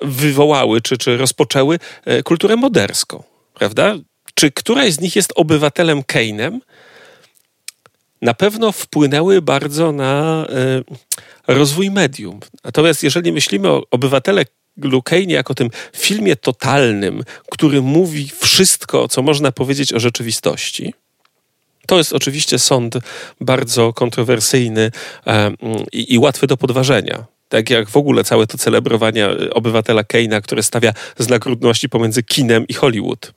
[0.00, 1.78] wywołały czy, czy rozpoczęły
[2.24, 3.22] kulturę moderską,
[3.54, 3.94] prawda?
[4.34, 6.58] Czy któraś z nich jest obywatelem Kane'em?
[8.22, 10.46] Na pewno wpłynęły bardzo na
[11.48, 12.40] rozwój medium.
[12.64, 14.44] Natomiast jeżeli myślimy o obywatele
[14.82, 20.94] Lukejnie jako tym filmie totalnym, który mówi wszystko, co można powiedzieć o rzeczywistości,
[21.86, 22.94] to jest oczywiście sąd
[23.40, 24.90] bardzo kontrowersyjny
[25.26, 25.52] e,
[25.92, 27.24] i, i łatwy do podważenia.
[27.48, 32.66] Tak jak w ogóle całe to celebrowanie obywatela Keina, które stawia znak równości pomiędzy kinem
[32.68, 33.32] i Hollywood.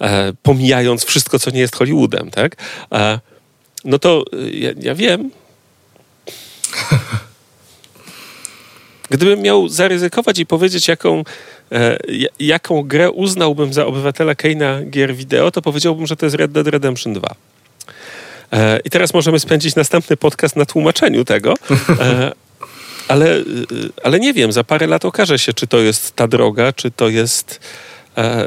[0.00, 2.56] E, pomijając wszystko, co nie jest Hollywoodem, tak?
[2.92, 3.20] E,
[3.84, 5.30] no to ja, ja wiem,
[9.10, 11.24] Gdybym miał zaryzykować i powiedzieć, jaką,
[11.72, 11.98] e,
[12.40, 16.66] jaką grę uznałbym za obywatela Keina gier wideo, to powiedziałbym, że to jest Red Dead
[16.66, 17.34] Redemption 2.
[18.52, 21.54] E, I teraz możemy spędzić następny podcast na tłumaczeniu tego.
[23.12, 23.42] Ale, e,
[24.02, 27.08] ale nie wiem, za parę lat okaże się, czy to jest ta droga, czy to
[27.08, 27.60] jest
[28.16, 28.46] e,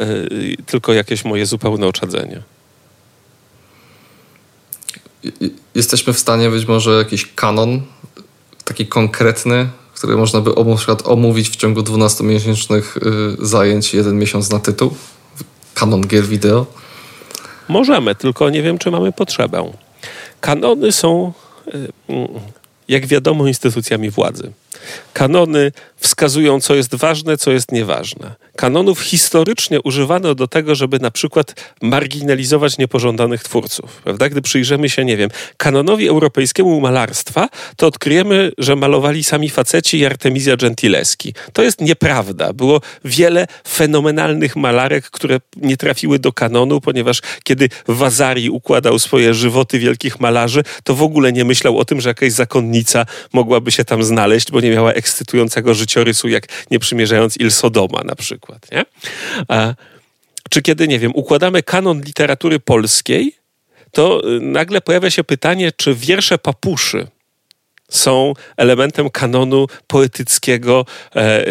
[0.66, 2.42] tylko jakieś moje zupełne oczadzenie
[5.76, 7.82] jesteśmy w stanie być może jakiś kanon
[8.64, 14.50] taki konkretny, który można by na przykład omówić w ciągu 12-miesięcznych y, zajęć, jeden miesiąc
[14.50, 14.96] na tytuł?
[15.74, 16.66] Kanon gier wideo?
[17.68, 19.72] Możemy, tylko nie wiem, czy mamy potrzebę.
[20.42, 21.34] Kanony są,
[21.68, 22.28] y, mm,
[22.88, 24.52] jak wiadomo, instytucjami władzy.
[25.14, 28.36] Kanony wskazują, co jest ważne, co jest nieważne.
[28.56, 34.02] Kanonów historycznie używano do tego, żeby na przykład marginalizować niepożądanych twórców.
[34.04, 34.30] Prawda?
[34.30, 40.06] Gdy przyjrzymy się, nie wiem, kanonowi europejskiemu malarstwa, to odkryjemy, że malowali sami faceci i
[40.06, 41.34] Artemisia Gentileschi.
[41.54, 42.54] To jest nieprawda.
[42.54, 49.80] Było wiele fenomenalnych malarek, które nie trafiły do kanonu, ponieważ kiedy Wazari układał swoje żywoty
[49.80, 54.04] wielkich malarzy, to w ogóle nie myślał o tym, że jakaś zakonnica mogłaby się tam
[54.04, 58.72] znaleźć, bo nie miała ekscytującego życiorysu, jak nie przymierzając Il Sodoma na przykład.
[58.72, 58.86] Nie?
[59.48, 59.74] A,
[60.50, 63.36] czy kiedy, nie wiem, układamy kanon literatury polskiej,
[63.92, 67.08] to y, nagle pojawia się pytanie, czy wiersze papuszy
[67.90, 71.48] są elementem kanonu poetyckiego e, e,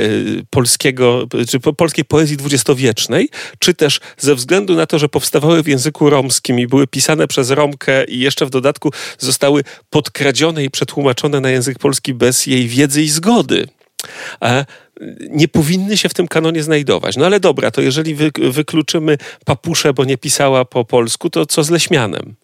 [0.50, 6.10] polskiego, czy polskiej poezji dwudziestowiecznej, czy też ze względu na to, że powstawały w języku
[6.10, 11.50] romskim i były pisane przez Romkę i jeszcze w dodatku zostały podkradzione i przetłumaczone na
[11.50, 13.66] język polski bez jej wiedzy i zgody.
[14.42, 14.64] E,
[15.30, 17.16] nie powinny się w tym kanonie znajdować.
[17.16, 21.64] No ale dobra, to jeżeli wy, wykluczymy papuszę, bo nie pisała po polsku, to co
[21.64, 22.34] z Leśmianem?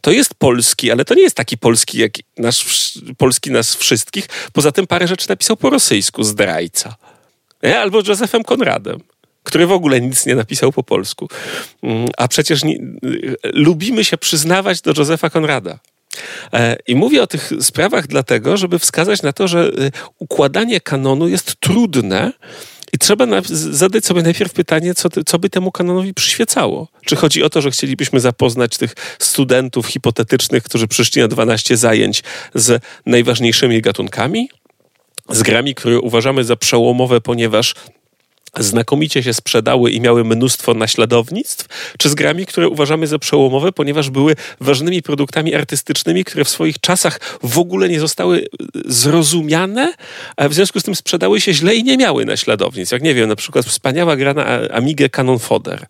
[0.00, 4.26] To jest polski, ale to nie jest taki polski jak nasz, polski nas wszystkich.
[4.52, 6.96] Poza tym parę rzeczy napisał po rosyjsku, zdrajca.
[7.80, 9.00] Albo Józefem Konradem,
[9.42, 11.28] który w ogóle nic nie napisał po polsku.
[11.82, 12.78] Mm, a przecież nie,
[13.44, 15.78] lubimy się przyznawać do Józefa Konrada.
[16.52, 21.28] E, I mówię o tych sprawach dlatego, żeby wskazać na to, że y, układanie kanonu
[21.28, 22.32] jest trudne,
[22.92, 26.88] i trzeba zadać sobie najpierw pytanie, co, co by temu kanonowi przyświecało.
[27.04, 32.22] Czy chodzi o to, że chcielibyśmy zapoznać tych studentów hipotetycznych, którzy przyszli na 12 zajęć
[32.54, 34.48] z najważniejszymi gatunkami?
[35.28, 37.74] Z grami, które uważamy za przełomowe, ponieważ
[38.58, 44.10] znakomicie się sprzedały i miały mnóstwo naśladownictw, czy z grami, które uważamy za przełomowe, ponieważ
[44.10, 48.46] były ważnymi produktami artystycznymi, które w swoich czasach w ogóle nie zostały
[48.84, 49.92] zrozumiane,
[50.36, 52.92] a w związku z tym sprzedały się źle i nie miały naśladownictw.
[52.92, 55.86] Jak nie wiem, na przykład wspaniała gra na Amigę Canon Fodder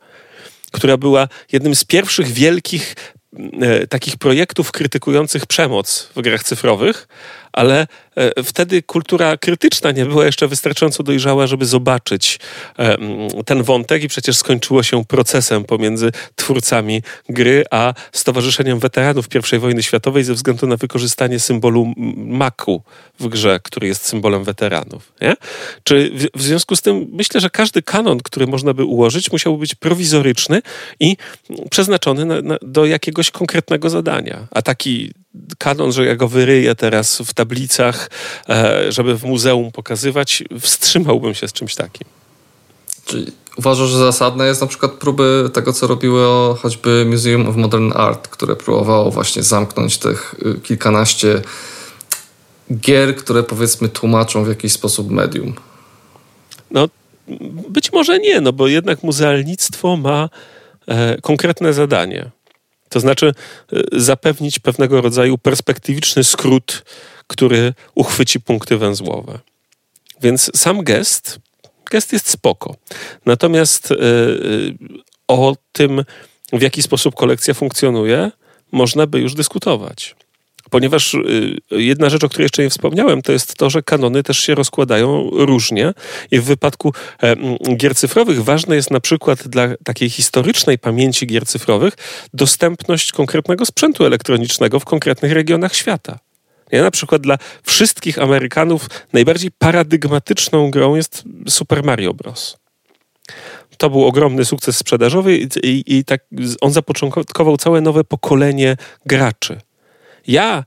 [0.73, 2.94] która była jednym z pierwszych wielkich
[3.88, 7.09] takich projektów krytykujących przemoc w grach cyfrowych,
[7.53, 12.38] ale e, wtedy kultura krytyczna nie była jeszcze wystarczająco dojrzała, żeby zobaczyć
[12.79, 12.97] e,
[13.47, 19.83] ten wątek i przecież skończyło się procesem pomiędzy twórcami gry a Stowarzyszeniem Weteranów I wojny
[19.83, 22.83] światowej ze względu na wykorzystanie symbolu maku
[23.21, 25.12] w grze, który jest symbolem weteranów.
[25.21, 25.35] Nie?
[25.85, 29.75] Czy w, związku z tym myślę, że każdy kanon, który można by ułożyć, musiałby być
[29.75, 30.62] prowizoryczny
[31.01, 31.16] i
[31.71, 34.46] przeznaczony na, na, do jakiegoś konkretnego zadania.
[34.50, 35.12] A taki
[35.59, 38.11] kanon, że ja go wyryję teraz w tablicach,
[38.48, 42.09] e, żeby w muzeum pokazywać, wstrzymałbym się z czymś takim.
[43.04, 47.92] Czyli uważasz, że zasadne jest na przykład próby tego, co robiło choćby Museum of Modern
[47.94, 51.42] Art, które próbowało właśnie zamknąć tych y, kilkanaście
[52.72, 55.54] gier, które powiedzmy tłumaczą w jakiś sposób medium?
[56.70, 56.88] No,
[57.68, 60.28] być może nie, no bo jednak muzealnictwo ma
[60.87, 62.30] e, konkretne zadanie.
[62.90, 63.35] To znaczy
[63.72, 66.83] e, zapewnić pewnego rodzaju perspektywiczny skrót,
[67.26, 69.38] który uchwyci punkty węzłowe.
[70.22, 71.38] Więc sam gest,
[71.90, 72.76] gest jest spoko.
[73.26, 73.98] Natomiast e, e,
[75.29, 76.05] o tym,
[76.53, 78.31] w jaki sposób kolekcja funkcjonuje,
[78.72, 80.14] można by już dyskutować.
[80.70, 84.38] Ponieważ y, jedna rzecz, o której jeszcze nie wspomniałem, to jest to, że kanony też
[84.38, 85.92] się rozkładają różnie
[86.30, 87.37] i w wypadku e,
[87.76, 91.94] gier cyfrowych ważne jest na przykład dla takiej historycznej pamięci gier cyfrowych
[92.35, 96.18] dostępność konkretnego sprzętu elektronicznego w konkretnych regionach świata.
[96.72, 102.56] Ja na przykład dla wszystkich Amerykanów najbardziej paradygmatyczną grą jest Super Mario Bros.
[103.78, 106.20] To był ogromny sukces sprzedażowy i, i, i tak
[106.61, 109.61] on zapoczątkował całe nowe pokolenie graczy.
[110.26, 110.64] Ja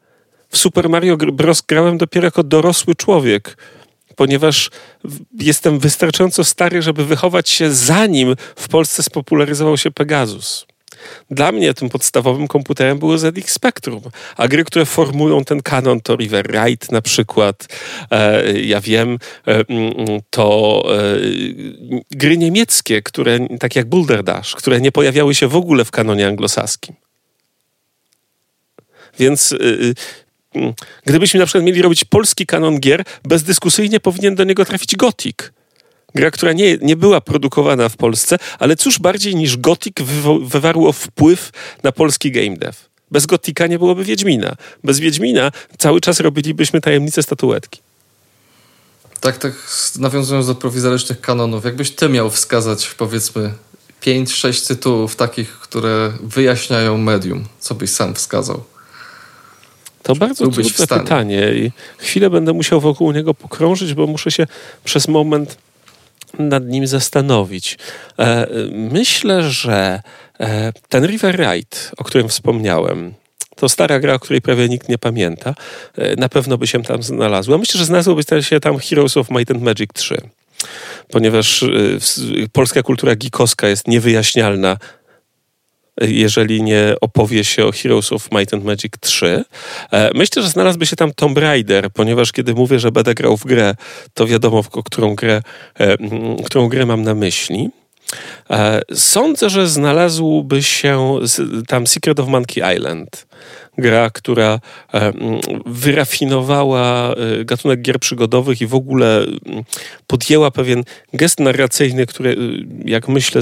[0.50, 1.62] w Super Mario Bros.
[1.62, 3.58] grałem dopiero jako dorosły człowiek,
[4.16, 4.70] ponieważ
[5.40, 10.66] jestem wystarczająco stary, żeby wychować się zanim w Polsce spopularyzował się Pegasus.
[11.32, 14.02] Dla mnie tym podstawowym komputerem było ZX Spectrum,
[14.38, 17.68] a gry, które formują ten kanon to River Raid na przykład,
[18.12, 21.18] e, ja wiem, e, mm, to e,
[22.12, 26.28] gry niemieckie, które, tak jak Boulder Dash, które nie pojawiały się w ogóle w kanonie
[26.28, 26.96] anglosaskim.
[29.20, 29.94] Więc y, y,
[30.56, 30.74] mm,
[31.06, 35.38] gdybyśmy na przykład mieli robić polski kanon gier, bezdyskusyjnie powinien do niego trafić Gothic.
[36.16, 39.96] Gra, która nie, nie była produkowana w Polsce, ale cóż bardziej niż Gothic
[40.44, 41.52] wywarło wpływ
[41.84, 42.78] na polski game dev.
[43.12, 44.56] Bez Gotika nie byłoby Wiedźmina.
[44.84, 47.82] Bez Wiedźmina cały czas robilibyśmy tajemnice statuetki.
[49.20, 49.54] Tak, tak,
[50.00, 53.54] nawiązując do prowizorycznych kanonów, jakbyś ty miał wskazać, powiedzmy,
[54.02, 58.64] 5-6 tytułów takich, które wyjaśniają medium, co byś sam wskazał?
[60.04, 64.48] To bardzo trudne pytanie i chwilę będę musiał wokół niego pokrążyć, bo muszę się
[64.84, 65.58] przez moment
[66.40, 67.78] nad nim zastanowić.
[68.20, 70.02] E, myślę, że
[70.40, 73.14] e, ten River Ride, o którym wspomniałem,
[73.56, 75.56] to stara gra, o której prawie nikt nie pamięta,
[75.98, 77.58] e, na pewno by się tam znalazła.
[77.58, 80.18] Myślę, że znalazłoby się tam Heroes of Might and Magic 3
[81.12, 81.66] ponieważ
[82.52, 84.78] polska kultura geekowska jest niewyjaśnialna
[86.02, 89.44] jeżeli nie opowie się o Heroes of Might and Magic 3.
[89.92, 93.46] E, myślę, że znalazłby się tam Tomb Raider, ponieważ kiedy mówię, że będę grał w
[93.46, 93.76] grę,
[94.14, 95.42] to wiadomo, którą grę,
[95.80, 95.98] e,
[96.46, 97.70] którą grę mam na myśli.
[98.50, 101.20] E, sądzę, że znalazłby się
[101.68, 103.26] tam Secret of Monkey Island.
[103.78, 104.60] Gra, która
[104.94, 105.14] e,
[105.66, 109.26] wyrafinowała e, gatunek gier przygodowych i w ogóle
[110.08, 112.38] podjęła pewien gest narracyjny, który,
[112.86, 113.42] jak myślę,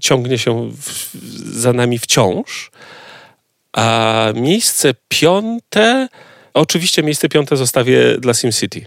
[0.00, 1.14] ciągnie się w,
[1.60, 2.70] za nami wciąż.
[3.72, 6.08] A miejsce piąte,
[6.54, 8.86] oczywiście miejsce piąte zostawię dla SimCity,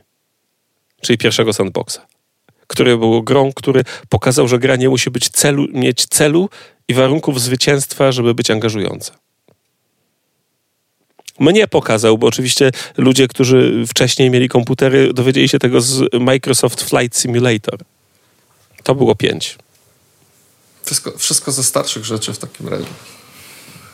[1.01, 1.99] czyli pierwszego sandboxa
[2.69, 6.49] który był grą, który pokazał, że gra nie musi być celu, mieć celu
[6.87, 9.13] i warunków zwycięstwa, żeby być angażująca.
[11.39, 17.17] Mnie pokazał, bo oczywiście ludzie, którzy wcześniej mieli komputery, dowiedzieli się tego z Microsoft Flight
[17.17, 17.79] Simulator.
[18.83, 19.57] To było pięć.
[20.85, 22.85] Wszystko, wszystko ze starszych rzeczy w takim razie.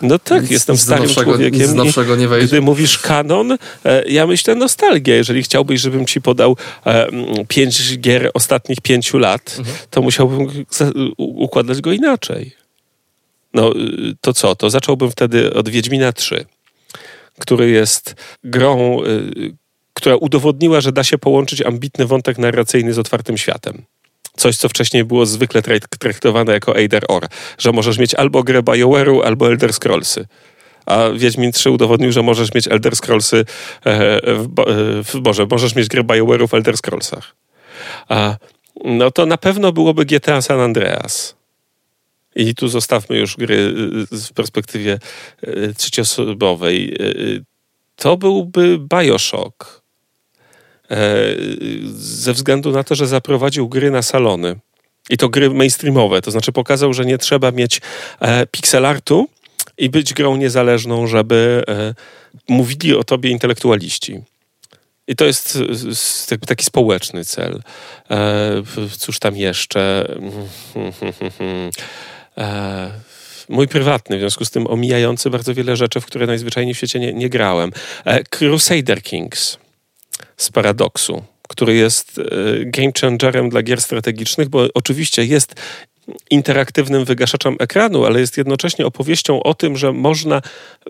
[0.01, 1.61] No tak, nic, jestem nic starym nowszego, człowiekiem.
[1.61, 2.47] Nic nowszego nie wejdzie.
[2.47, 3.51] Gdy mówisz kanon,
[3.85, 5.13] e, ja myślę nostalgię.
[5.13, 7.07] Jeżeli chciałbyś, żebym ci podał e,
[7.47, 9.77] pięć gier ostatnich pięciu lat, mhm.
[9.89, 10.47] to musiałbym
[11.17, 12.55] układać go inaczej.
[13.53, 14.55] No y, to co?
[14.55, 16.45] To zacząłbym wtedy od Wiedźmina 3,
[17.39, 19.55] który jest grą, y,
[19.93, 23.85] która udowodniła, że da się połączyć ambitny wątek narracyjny z otwartym światem
[24.37, 25.61] coś, co wcześniej było zwykle
[25.99, 27.27] traktowane jako Eider Or,
[27.57, 30.27] że możesz mieć albo grę BioWare'u, albo Elder Scrollsy.
[30.85, 33.45] A Wiedźmin 3 udowodnił, że możesz mieć Elder Scrollsy e,
[34.33, 37.35] w, e, w Boże, możesz mieć grę BioWare'u w Elder Scrollsach.
[38.09, 38.35] A,
[38.85, 41.35] no to na pewno byłoby GTA San Andreas.
[42.35, 43.73] I tu zostawmy już gry
[44.11, 44.99] e, w perspektywie
[45.77, 46.97] trzecioosobowej.
[47.95, 49.85] To byłby Bioshock.
[50.91, 51.15] E,
[51.95, 54.55] ze względu na to, że zaprowadził gry na salony.
[55.09, 57.81] I to gry mainstreamowe, to znaczy pokazał, że nie trzeba mieć
[58.19, 59.27] e, pixel artu
[59.77, 61.93] i być grą niezależną, żeby e,
[62.49, 64.19] mówili o tobie intelektualiści.
[65.07, 65.57] I to jest
[66.47, 67.61] taki społeczny cel.
[68.97, 70.07] Cóż tam jeszcze?
[73.49, 76.99] Mój prywatny, w związku z tym omijający bardzo wiele rzeczy, w które najzwyczajniej w świecie
[76.99, 77.71] nie, nie grałem.
[78.29, 79.57] Crusader Kings
[80.37, 82.21] z paradoksu, który jest e,
[82.65, 85.55] game changerem dla gier strategicznych, bo oczywiście jest
[86.29, 90.41] interaktywnym wygaszaczem ekranu, ale jest jednocześnie opowieścią o tym, że można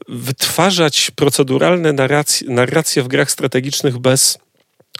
[0.08, 4.38] wytwarzać proceduralne narracje, narracje w grach strategicznych bez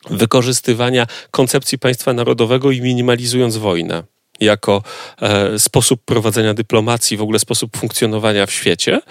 [0.10, 4.04] wykorzystywania koncepcji państwa narodowego i minimalizując wojnę
[4.40, 4.84] jako
[5.22, 9.02] e, sposób prowadzenia dyplomacji, w ogóle sposób funkcjonowania w świecie.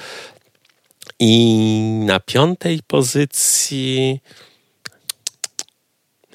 [1.18, 1.58] I
[2.06, 4.20] na piątej pozycji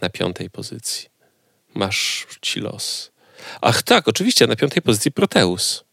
[0.01, 1.09] na piątej pozycji.
[1.73, 3.11] Masz ci los.
[3.61, 5.83] Ach tak, oczywiście, na piątej pozycji Proteus.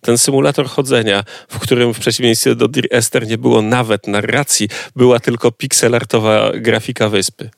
[0.00, 5.20] Ten symulator chodzenia, w którym w przeciwieństwie do Dear Esther nie było nawet narracji, była
[5.20, 7.50] tylko pixelartowa grafika wyspy.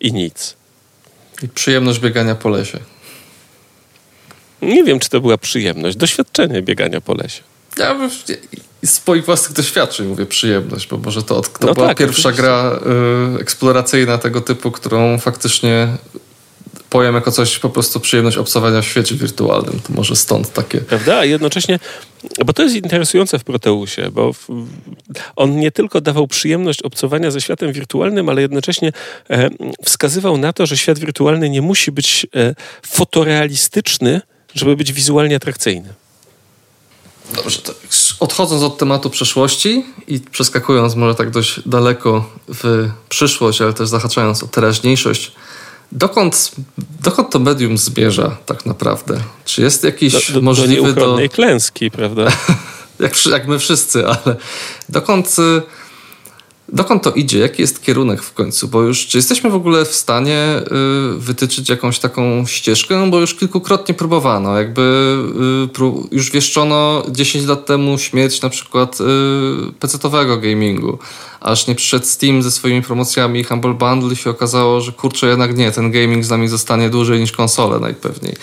[0.00, 0.56] I nic.
[1.42, 2.78] I przyjemność biegania po lesie.
[4.62, 5.96] Nie wiem, czy to była przyjemność.
[5.96, 7.42] Doświadczenie biegania po lesie.
[7.78, 8.10] Ja
[8.84, 12.42] z swoich własnych doświadczeń mówię przyjemność, bo może to, to no była tak, pierwsza oczywiście.
[12.42, 12.80] gra
[13.36, 15.88] y, eksploracyjna tego typu, którą faktycznie
[16.90, 19.80] powiem jako coś po prostu przyjemność obcowania w świecie wirtualnym.
[19.86, 20.80] To może stąd takie.
[20.80, 21.18] Prawda?
[21.18, 21.78] A jednocześnie,
[22.46, 24.48] bo to jest interesujące w Proteusie, bo w,
[25.36, 28.92] on nie tylko dawał przyjemność obcowania ze światem wirtualnym, ale jednocześnie
[29.30, 29.50] e,
[29.84, 32.54] wskazywał na to, że świat wirtualny nie musi być e,
[32.86, 34.20] fotorealistyczny,
[34.54, 35.94] żeby być wizualnie atrakcyjny.
[37.34, 37.74] Dobrze, to
[38.20, 44.42] odchodząc od tematu przeszłości i przeskakując może tak dość daleko w przyszłość, ale też zahaczając
[44.42, 45.32] o teraźniejszość,
[45.92, 46.52] dokąd,
[47.00, 49.20] dokąd to medium zmierza tak naprawdę?
[49.44, 51.16] Czy jest jakiś do, do, możliwy do...
[51.16, 51.28] do...
[51.28, 52.22] klęski, prawda?
[53.00, 54.36] jak, jak my wszyscy, ale
[54.88, 55.62] dokąd y,
[56.72, 57.38] Dokąd to idzie?
[57.38, 58.68] Jaki jest kierunek w końcu?
[58.68, 60.60] Bo już czy jesteśmy w ogóle w stanie
[61.14, 62.96] y, wytyczyć jakąś taką ścieżkę?
[62.96, 64.58] No bo już kilkukrotnie próbowano.
[64.58, 65.16] Jakby
[66.10, 69.04] y, już wieszczono 10 lat temu śmierć na przykład y,
[69.80, 70.98] PC-owego gamingu.
[71.40, 75.56] Aż nie przyszedł Steam ze swoimi promocjami Humble Bundle i się okazało, że kurczę jednak
[75.56, 78.34] nie, ten gaming z nami zostanie dłużej niż konsole najpewniej.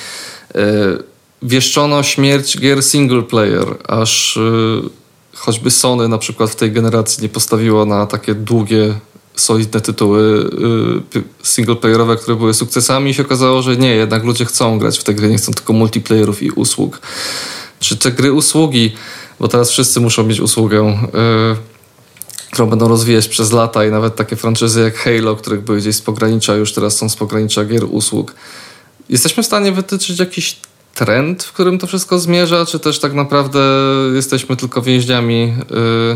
[1.41, 4.39] Wieszczono śmierć gier single player, aż
[5.35, 8.95] choćby Sony na przykład w tej generacji nie postawiło na takie długie,
[9.35, 10.49] solidne tytuły
[11.15, 15.03] yy, singleplayerowe, które były sukcesami i się okazało, że nie, jednak ludzie chcą grać w
[15.03, 17.01] te gry, nie chcą tylko multiplayerów i usług.
[17.79, 18.91] Czy te gry usługi,
[19.39, 21.55] bo teraz wszyscy muszą mieć usługę, yy,
[22.51, 26.01] którą będą rozwijać przez lata i nawet takie franczyzy jak Halo, których były gdzieś z
[26.01, 28.35] pogranicza, już teraz są z pogranicza gier usług.
[29.09, 30.59] Jesteśmy w stanie wytyczyć jakiś
[30.99, 33.59] trend, w którym to wszystko zmierza, czy też tak naprawdę
[34.15, 35.53] jesteśmy tylko więźniami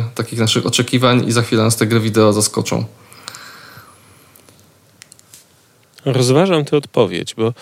[0.08, 2.86] y, takich naszych oczekiwań i za chwilę nas te gry wideo zaskoczą?
[6.06, 7.54] Rozważam tę odpowiedź, bo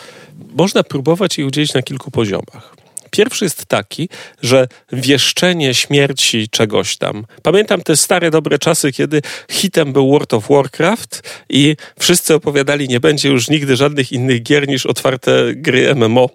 [0.58, 2.76] można próbować jej udzielić na kilku poziomach.
[3.12, 4.10] Pierwszy jest taki,
[4.42, 7.26] że wieszczenie śmierci czegoś tam.
[7.44, 13.00] Pamiętam te stare, dobre czasy, kiedy hitem był World of Warcraft i wszyscy opowiadali, nie
[13.00, 16.30] będzie już nigdy żadnych innych gier niż otwarte gry MMO,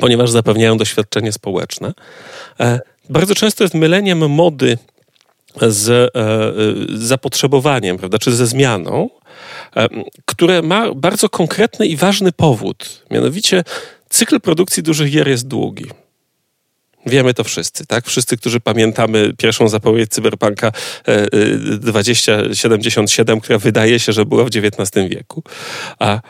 [0.00, 1.92] ponieważ zapewniają doświadczenie społeczne.
[2.60, 2.80] E,
[3.10, 4.78] bardzo często jest myleniem mody
[5.62, 6.52] z e, e,
[6.98, 9.10] zapotrzebowaniem, prawda, czy ze zmianą,
[10.24, 13.02] które ma bardzo konkretny i ważny powód.
[13.10, 13.64] Mianowicie
[14.08, 15.84] cykl produkcji dużych gier jest długi.
[17.06, 18.06] Wiemy to wszyscy, tak?
[18.06, 20.72] Wszyscy, którzy pamiętamy pierwszą zapowiedź Cyberpunka
[21.78, 25.42] 2077, która wydaje się, że była w XIX wieku.
[25.98, 26.20] A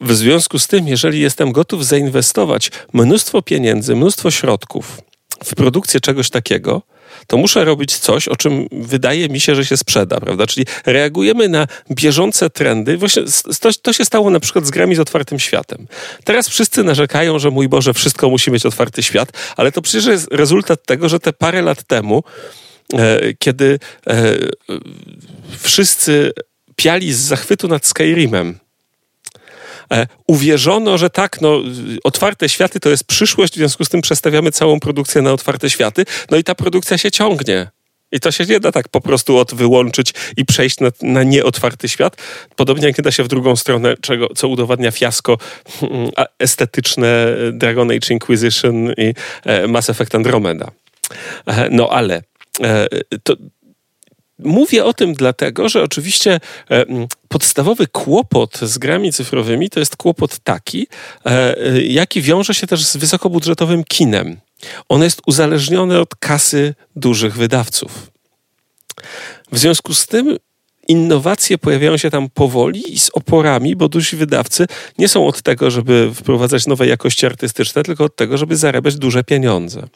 [0.00, 5.00] w związku z tym, jeżeli jestem gotów zainwestować mnóstwo pieniędzy, mnóstwo środków
[5.44, 6.82] w produkcję czegoś takiego,
[7.26, 10.46] to muszę robić coś, o czym wydaje mi się, że się sprzeda, prawda?
[10.46, 12.96] Czyli reagujemy na bieżące trendy.
[12.96, 13.22] Właśnie
[13.60, 15.86] to, to się stało na przykład z grami z otwartym światem.
[16.24, 20.28] Teraz wszyscy narzekają, że mój Boże, wszystko musi mieć otwarty świat, ale to przecież jest
[20.30, 22.22] rezultat tego, że te parę lat temu,
[22.94, 24.34] e, kiedy e,
[25.58, 26.32] wszyscy
[26.76, 28.58] piali z zachwytu nad Skyrimem,
[30.26, 31.60] uwierzono, że tak, no,
[32.04, 36.04] otwarte światy to jest przyszłość, w związku z tym przestawiamy całą produkcję na otwarte światy,
[36.30, 37.70] no i ta produkcja się ciągnie.
[38.12, 41.88] I to się nie da tak po prostu od wyłączyć i przejść na, na nieotwarty
[41.88, 42.16] świat.
[42.56, 45.38] Podobnie jak nie da się w drugą stronę, czego, co udowadnia fiasko
[45.82, 49.14] mm, estetyczne Dragon Age Inquisition i
[49.44, 50.70] e, Mass Effect Andromeda.
[51.46, 52.22] E, no ale
[53.22, 53.36] to,
[54.44, 56.84] Mówię o tym dlatego, że oczywiście e,
[57.28, 60.86] podstawowy kłopot z grami cyfrowymi to jest kłopot taki,
[61.24, 64.36] e, jaki wiąże się też z wysokobudżetowym kinem.
[64.88, 68.10] On jest uzależniony od kasy dużych wydawców.
[69.52, 70.36] W związku z tym
[70.88, 74.66] innowacje pojawiają się tam powoli i z oporami, bo duzi wydawcy
[74.98, 79.24] nie są od tego, żeby wprowadzać nowe jakości artystyczne, tylko od tego, żeby zarabiać duże
[79.24, 79.86] pieniądze.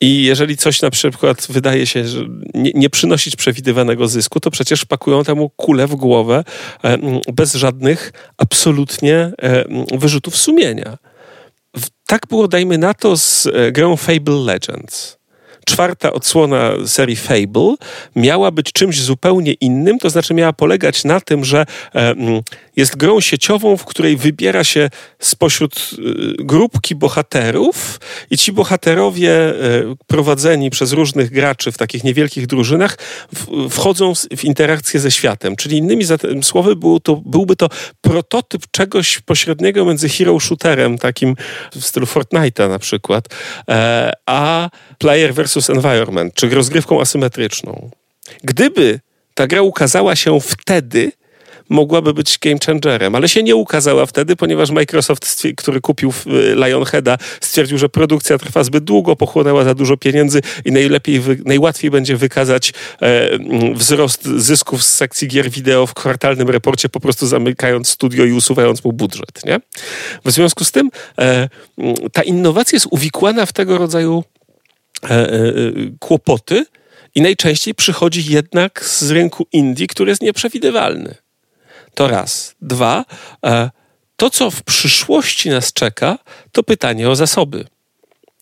[0.00, 2.24] I jeżeli coś na przykład wydaje się, że
[2.54, 6.44] nie, nie, przynosić przewidywanego zysku, to przecież pakują temu kulę w głowę
[6.84, 6.98] e,
[7.32, 9.64] bez żadnych absolutnie e,
[9.98, 10.98] wyrzutów sumienia.
[12.06, 15.23] Tak było, dajmy na to, z e, grą Fable Legends
[15.64, 17.74] czwarta odsłona serii Fable
[18.16, 21.66] miała być czymś zupełnie innym, to znaczy miała polegać na tym, że
[22.76, 28.00] jest grą sieciową, w której wybiera się spośród y, grupki bohaterów
[28.30, 32.98] i ci bohaterowie y, prowadzeni przez różnych graczy w takich niewielkich drużynach
[33.70, 35.56] wchodzą w interakcję ze światem.
[35.56, 36.04] Czyli innymi
[36.42, 37.68] słowy był to, byłby to
[38.00, 41.36] prototyp czegoś pośredniego między hero shooterem, takim
[41.74, 43.24] w stylu Fortnite'a na przykład,
[43.68, 47.90] e, a player versus environment, czy rozgrywką asymetryczną.
[48.42, 49.00] Gdyby
[49.34, 51.12] ta gra ukazała się wtedy,
[51.68, 57.18] mogłaby być game changerem, ale się nie ukazała wtedy, ponieważ Microsoft, który kupił y, Lionheada,
[57.40, 62.72] stwierdził, że produkcja trwa zbyt długo, pochłonęła za dużo pieniędzy i najlepiej, najłatwiej będzie wykazać
[63.02, 63.28] e,
[63.74, 68.84] wzrost zysków z sekcji gier wideo w kwartalnym reporcie, po prostu zamykając studio i usuwając
[68.84, 69.44] mu budżet.
[69.44, 69.60] Nie?
[70.24, 71.48] W związku z tym e,
[72.12, 74.24] ta innowacja jest uwikłana w tego rodzaju
[75.98, 76.64] kłopoty,
[77.14, 81.14] i najczęściej przychodzi jednak z rynku Indii, który jest nieprzewidywalny.
[81.94, 82.54] To raz.
[82.62, 83.04] Dwa,
[83.46, 83.70] e,
[84.16, 86.18] to co w przyszłości nas czeka,
[86.52, 87.64] to pytanie o zasoby.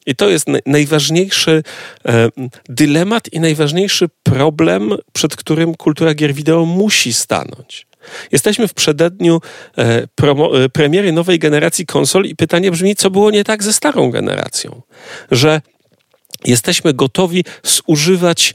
[0.07, 1.63] I to jest najważniejszy
[2.07, 2.29] e,
[2.69, 7.87] dylemat i najważniejszy problem, przed którym kultura gier wideo musi stanąć.
[8.33, 9.41] Jesteśmy w przededniu
[9.79, 14.83] e, premiery nowej generacji konsol i pytanie brzmi, co było nie tak ze starą generacją?
[15.31, 15.61] Że
[16.45, 18.55] jesteśmy gotowi zużywać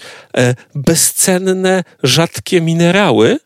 [0.76, 3.40] bezcenne, rzadkie minerały,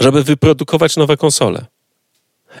[0.00, 1.66] żeby wyprodukować nowe konsole.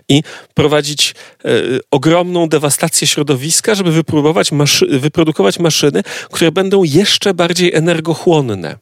[0.08, 0.22] I
[0.54, 1.14] prowadzić
[1.44, 1.48] e,
[1.90, 8.78] ogromną dewastację środowiska, żeby wypróbować maszy wyprodukować maszyny, które będą jeszcze bardziej energochłonne.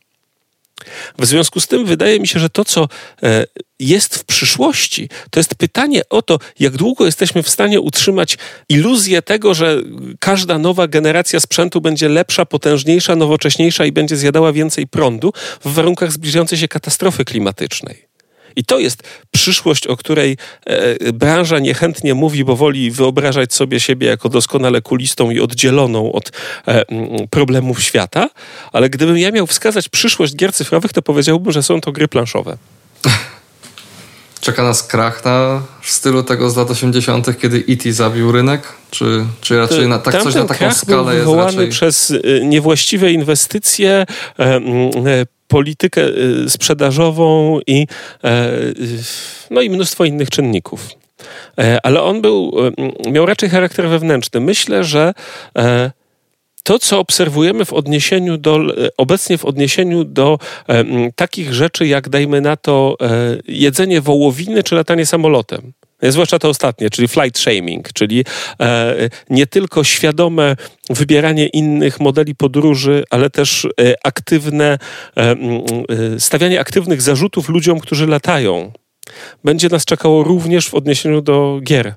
[1.19, 2.89] W związku z tym wydaje mi się, że to, co
[3.23, 3.47] e,
[3.81, 9.23] jest w przyszłości, to jest pytanie o to, jak długo jesteśmy w stanie utrzymać iluzję
[9.23, 9.83] tego, że
[10.21, 15.33] każda nowa generacja sprzętu będzie lepsza, potężniejsza, nowocześniejsza i będzie zjadała więcej prądu
[15.65, 18.10] w warunkach zbliżającej się katastrofy klimatycznej.
[18.57, 20.37] I to jest przyszłość, o której
[20.67, 26.33] e, branża niechętnie mówi, bo woli wyobrażać sobie siebie jako doskonale kulistą i oddzieloną od
[26.69, 26.85] e,
[27.31, 28.29] problemów świata.
[28.73, 32.57] Ale gdybym ja miał wskazać przyszłość gier cyfrowych, to powiedziałbym, że są to gry planszowe.
[34.41, 37.93] Czeka nas krach na, w stylu tego z lat 80., kiedy E.T.
[37.93, 38.63] zabił rynek?
[38.91, 41.69] Czy, czy raczej na, tak coś na taką skalę był jest raczej...
[41.69, 44.07] przez e, niewłaściwe inwestycje,
[45.51, 47.87] politykę y, sprzedażową i,
[48.25, 48.51] e,
[49.51, 50.89] no i mnóstwo innych czynników.
[51.83, 52.53] ale on był,
[53.11, 54.41] miał raczej charakter wewnętrzny.
[54.41, 55.13] Myślę, że
[56.63, 58.61] to, co obserwujemy w odniesieniu do,
[58.97, 60.39] obecnie w odniesieniu do
[60.69, 60.85] e,
[61.17, 65.73] takich rzeczy, jak dajmy na to e, jedzenie wołowiny czy latanie samolotem.
[66.03, 68.25] Zwłaszcza to ostatnie, czyli flight shaming, czyli
[68.61, 68.95] e,
[69.31, 70.57] nie tylko świadome
[70.91, 74.79] wybieranie innych modeli podróży, ale też e, aktywne,
[75.17, 75.37] e, e,
[76.21, 78.73] stawianie aktywnych zarzutów ludziom, którzy latają.
[79.45, 81.95] Będzie nas czekało również w odniesieniu do gier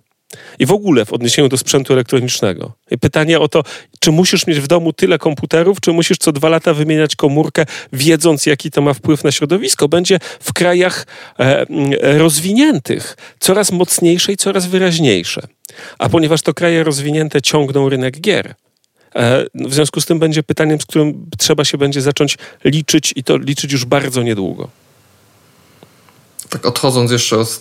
[0.60, 2.72] i w ogóle w odniesieniu do sprzętu elektronicznego.
[3.02, 3.64] Pytanie o to,
[4.00, 8.46] czy musisz mieć w domu tyle komputerów, czy musisz co dwa lata wymieniać komórkę, wiedząc,
[8.46, 11.06] jaki to ma wpływ na środowisko, będzie w krajach
[11.40, 11.66] e,
[12.18, 15.48] rozwiniętych coraz mocniejsze i coraz wyraźniejsze.
[16.00, 18.56] A ponieważ to kraje rozwinięte ciągną rynek gier,
[19.16, 23.24] e, w związku z tym będzie pytaniem, z którym trzeba się będzie zacząć liczyć i
[23.24, 24.70] to liczyć już bardzo niedługo.
[26.50, 27.60] Tak odchodząc jeszcze od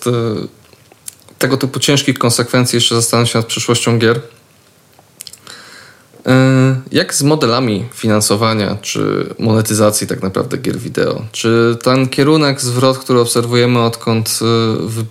[1.43, 4.21] tego typu ciężkich konsekwencji jeszcze zastanawiam się nad przyszłością gier.
[6.25, 11.25] E, jak z modelami finansowania czy monetyzacji tak naprawdę gier wideo?
[11.31, 15.03] Czy ten kierunek, zwrot, który obserwujemy odkąd e,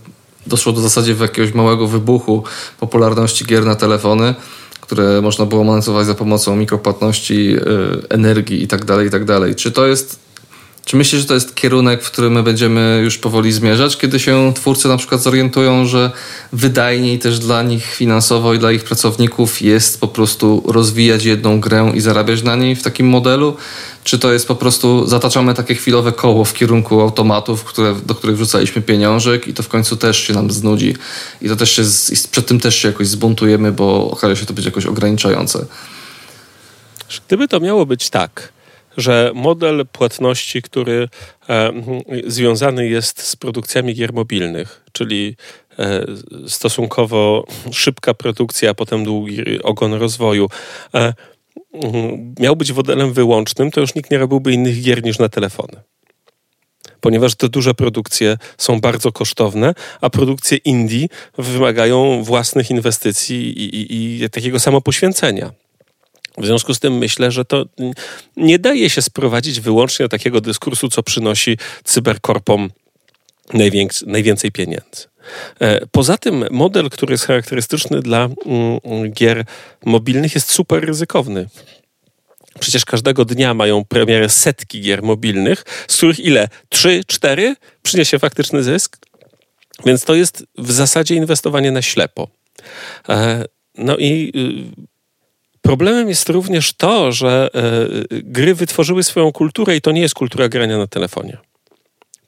[0.46, 2.44] doszło do zasadzie jakiegoś małego wybuchu
[2.80, 4.34] popularności gier na telefony,
[4.80, 7.60] które można było monetyzować za pomocą mikropłatności, e,
[8.14, 9.40] energii itd., tak itd.
[9.40, 10.31] Tak czy to jest
[10.92, 14.52] czy myślisz, że to jest kierunek, w którym my będziemy już powoli zmierzać, kiedy się
[14.54, 16.10] twórcy na przykład zorientują, że
[16.52, 21.92] wydajniej też dla nich finansowo i dla ich pracowników jest po prostu rozwijać jedną grę
[21.94, 23.56] i zarabiać na niej w takim modelu?
[24.04, 28.36] Czy to jest po prostu zataczamy takie chwilowe koło w kierunku automatów, które, do których
[28.36, 30.96] wrzucaliśmy pieniążek i to w końcu też się nam znudzi
[31.42, 31.82] i to też się,
[32.30, 35.66] przed tym też się jakoś zbuntujemy, bo okaże się to być jakoś ograniczające?
[37.26, 38.52] Gdyby to miało być tak,
[38.96, 41.08] że model płatności, który
[41.48, 41.72] e,
[42.26, 45.36] związany jest z produkcjami gier mobilnych, czyli
[45.78, 46.06] e,
[46.48, 50.48] stosunkowo szybka produkcja, a potem długi ogon rozwoju,
[50.94, 51.14] e,
[52.40, 55.82] miał być modelem wyłącznym, to już nikt nie robiłby innych gier niż na telefony
[57.02, 61.06] ponieważ te duże produkcje są bardzo kosztowne, a produkcje indie
[61.38, 65.52] wymagają własnych inwestycji i, i, i takiego samopoświęcenia.
[66.38, 67.64] W związku z tym myślę, że to
[68.36, 72.70] nie daje się sprowadzić wyłącznie do takiego dyskursu, co przynosi cyberkorpom
[74.06, 75.06] najwięcej pieniędzy.
[75.60, 79.44] E, poza tym model, który jest charakterystyczny dla mm, gier
[79.84, 81.48] mobilnych, jest super ryzykowny.
[82.60, 86.48] Przecież każdego dnia mają premierę setki gier mobilnych, z których ile?
[86.68, 88.96] Trzy, cztery przyniesie faktyczny zysk?
[89.86, 92.28] Więc to jest w zasadzie inwestowanie na ślepo.
[93.08, 93.44] E,
[93.78, 94.86] no i y,
[95.62, 97.60] Problemem jest również to, że e,
[98.10, 101.38] gry wytworzyły swoją kulturę i to nie jest kultura grania na telefonie.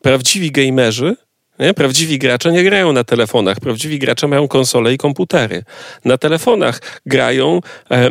[0.03, 1.17] Prawdziwi gamerzy
[1.59, 1.75] nie?
[1.75, 5.65] Prawdziwi gracze nie grają na telefonach, prawdziwi gracze mają konsole i komputery.
[6.05, 8.11] Na telefonach grają e,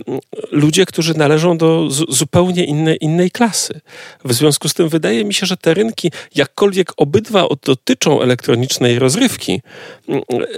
[0.52, 3.82] ludzie, którzy należą do z, zupełnie inne, innej klasy.
[4.26, 9.62] W związku z tym wydaje mi się, że te rynki, jakkolwiek obydwa dotyczą elektronicznej rozrywki,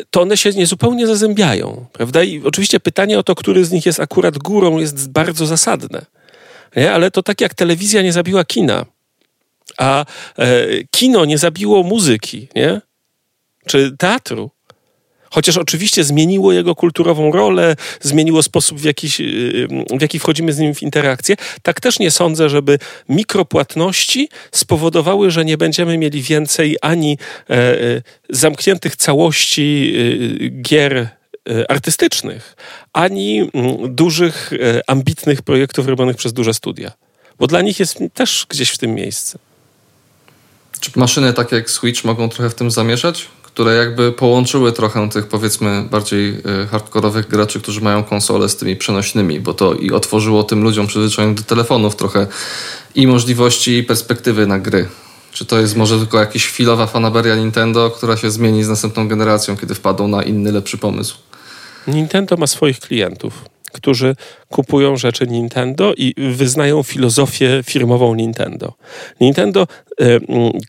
[0.09, 1.85] to one się niezupełnie zazębiają.
[1.93, 2.23] Prawda?
[2.23, 6.05] I oczywiście pytanie o to, który z nich jest akurat górą, jest bardzo zasadne.
[6.75, 6.91] Nie?
[6.91, 8.85] Ale to tak jak telewizja nie zabiła kina
[9.77, 10.05] a
[10.37, 12.81] e, kino nie zabiło muzyki, nie?
[13.67, 14.51] Czy teatru.
[15.29, 19.07] Chociaż oczywiście zmieniło jego kulturową rolę, zmieniło sposób, w jaki,
[19.97, 25.45] w jaki wchodzimy z nim w interakcję, tak też nie sądzę, żeby mikropłatności spowodowały, że
[25.45, 27.17] nie będziemy mieli więcej ani
[27.49, 31.09] e, e zamkniętych całości e, gier
[31.69, 32.55] artystycznych,
[32.93, 33.49] ani
[33.89, 36.91] dużych, e, ambitnych projektów robionych przez duże studia.
[37.39, 39.39] Bo dla nich jest też gdzieś w tym miejsce.
[40.79, 43.27] Czy maszyny takie jak Switch mogą trochę w tym zamieszać?
[43.43, 48.75] Które jakby połączyły trochę tych powiedzmy bardziej e, hardkorowych graczy, którzy mają konsole z tymi
[48.75, 52.27] przenośnymi, bo to i otworzyło tym ludziom przyzwyczajonym do telefonów trochę
[52.95, 54.87] i możliwości i perspektywy na gry.
[55.31, 59.57] Czy to jest może tylko jakaś chwilowa fanaberia Nintendo, która się zmieni z następną generacją,
[59.57, 61.17] kiedy wpadą na inny, lepszy pomysł?
[61.87, 64.15] Nintendo ma swoich klientów którzy
[64.49, 68.73] kupują rzeczy Nintendo i wyznają filozofię firmową Nintendo.
[69.21, 69.67] Nintendo,
[70.01, 70.19] e,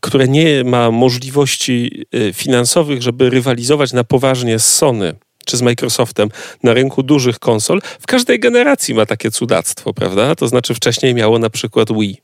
[0.00, 5.14] które nie ma możliwości e, finansowych, żeby rywalizować na poważnie z Sony,
[5.46, 6.28] czy z Microsoftem
[6.62, 10.34] na rynku dużych konsol, w każdej generacji ma takie cudactwo, prawda?
[10.34, 12.20] To znaczy wcześniej miało na przykład Wii.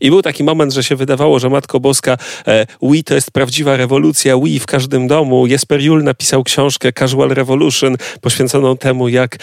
[0.00, 2.16] I był taki moment, że się wydawało, że Matko Boska,
[2.46, 5.46] e, Wii to jest prawdziwa rewolucja, Wii w każdym domu.
[5.46, 9.38] Jesper Juhl napisał książkę Casual Revolution poświęconą temu, jak e,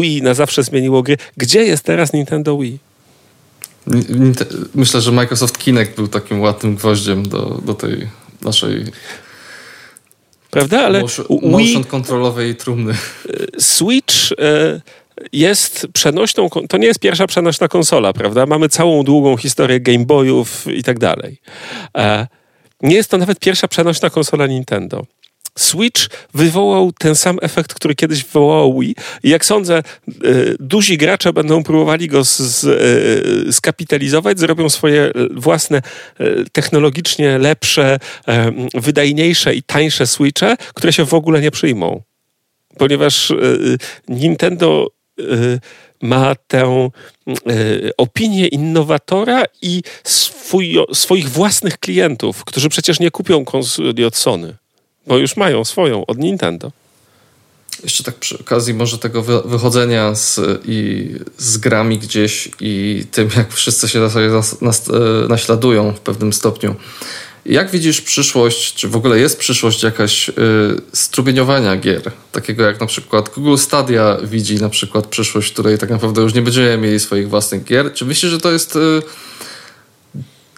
[0.00, 1.16] Wii na zawsze zmieniło gry.
[1.36, 2.78] Gdzie jest teraz Nintendo Wii?
[4.74, 8.08] Myślę, że Microsoft Kinect był takim ładnym gwoździem do, do tej
[8.42, 8.84] naszej
[10.50, 10.80] prawda?
[10.80, 12.94] Ale motion, motion kontrolowej trumny.
[13.58, 14.14] Switch
[15.32, 18.46] jest przenośną, to nie jest pierwsza przenośna konsola, prawda?
[18.46, 21.40] Mamy całą długą historię Game Boyów i tak dalej.
[22.82, 25.06] Nie jest to nawet pierwsza przenośna konsola Nintendo.
[25.58, 28.94] Switch wywołał ten sam efekt, który kiedyś wywołał Wii.
[29.22, 29.82] I jak sądzę, e,
[30.60, 32.64] duzi gracze będą próbowali go z, z,
[33.48, 37.98] e, skapitalizować, zrobią swoje własne, e, technologicznie lepsze,
[38.74, 42.02] wydajniejsze i tańsze Switche, które się w ogóle nie przyjmą.
[42.78, 43.32] Ponieważ
[44.08, 44.86] Nintendo
[46.02, 46.90] ma tę
[47.96, 54.56] opinię innowatora i swój, swoich własnych klientów, którzy przecież nie kupią konsoli od Sony
[55.06, 56.72] bo już mają swoją od Nintendo.
[57.84, 61.08] Jeszcze tak przy okazji może tego wychodzenia z, i,
[61.38, 66.32] z grami gdzieś i tym, jak wszyscy się sobie nas, nas, e, naśladują w pewnym
[66.32, 66.74] stopniu.
[67.46, 70.32] Jak widzisz przyszłość, czy w ogóle jest przyszłość jakaś y,
[70.92, 72.12] strumieniowania gier?
[72.32, 76.34] Takiego jak na przykład Google Stadia widzi na przykład przyszłość, w której tak naprawdę już
[76.34, 77.92] nie będziemy mieli swoich własnych gier.
[77.94, 78.76] Czy myślisz, że to jest...
[78.76, 79.02] Y,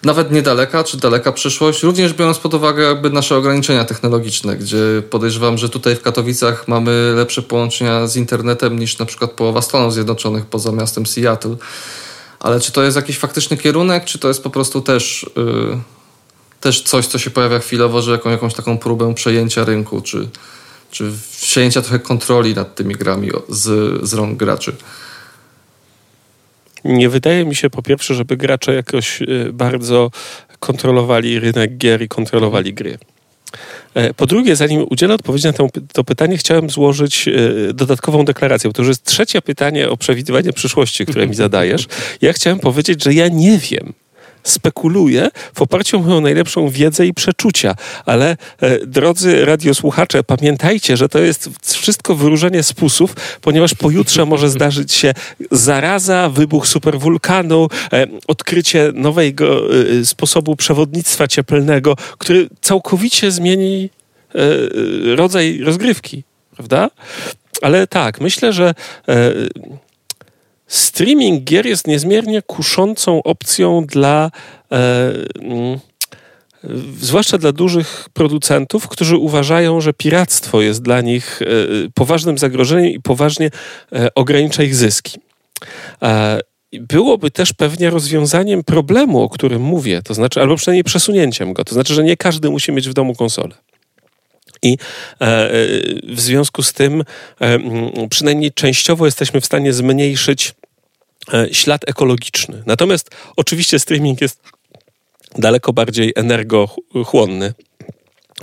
[0.05, 4.77] nawet niedaleka czy daleka przyszłość, również biorąc pod uwagę jakby nasze ograniczenia technologiczne, gdzie
[5.09, 9.93] podejrzewam, że tutaj w Katowicach mamy lepsze połączenia z internetem niż na przykład połowa Stanów
[9.93, 11.55] Zjednoczonych poza miastem Seattle.
[12.39, 15.79] Ale czy to jest jakiś faktyczny kierunek, czy to jest po prostu też, yy,
[16.65, 20.27] też coś, co się pojawia chwilowo, że jaką, jakąś taką próbę przejęcia rynku, czy,
[20.91, 21.11] czy
[21.41, 23.63] przejęcia trochę kontroli nad tymi grami z,
[24.09, 24.75] z rąk graczy?
[26.85, 30.11] Nie wydaje mi się po pierwsze, żeby gracze jakoś y, bardzo
[30.59, 32.97] kontrolowali rynek gier i kontrolowali gry.
[33.93, 35.53] E, po drugie, zanim udzielę odpowiedzi na
[35.93, 40.53] to, pytanie, chciałem złożyć y, dodatkową deklarację, bo to już jest trzecie pytanie o przewidywanie
[40.53, 41.87] przyszłości, które mi zadajesz.
[42.21, 43.93] Ja chciałem powiedzieć, że ja nie wiem,
[44.45, 47.75] spekuluję w oparciu o moją najlepszą wiedzę i przeczucia.
[48.05, 54.93] Ale e, drodzy radiosłuchacze, pamiętajcie, że to jest wszystko wyróżnienie spusów, ponieważ pojutrze może zdarzyć
[54.93, 55.13] się
[55.51, 59.61] zaraza, wybuch superwulkanu, e, odkrycie nowego
[60.01, 63.89] e, sposobu przewodnictwa cieplnego, który całkowicie zmieni
[64.35, 66.23] e, rodzaj rozgrywki,
[66.55, 66.89] prawda?
[67.61, 68.73] Ale tak, myślę, że
[69.07, 69.31] e,
[70.67, 74.31] streaming gier jest niezmiernie kuszącą opcją dla
[74.71, 75.11] e,
[75.41, 75.79] mm,
[76.99, 81.45] zwłaszcza dla dużych producentów, którzy uważają, że piractwo jest dla nich e,
[81.93, 83.49] poważnym zagrożeniem i poważnie
[83.93, 85.19] e, ogranicza ich zyski.
[86.01, 86.39] E,
[86.79, 91.73] byłoby też pewnie rozwiązaniem problemu, o którym mówię, to znaczy, albo przynajmniej przesunięciem go, to
[91.73, 93.55] znaczy, że nie każdy musi mieć w domu konsolę.
[94.65, 94.77] I
[96.03, 97.03] w związku z tym,
[98.09, 100.53] przynajmniej częściowo jesteśmy w stanie zmniejszyć
[101.33, 102.63] E, ślad ekologiczny.
[102.65, 104.41] Natomiast oczywiście streaming jest
[105.35, 107.53] daleko bardziej energochłonny,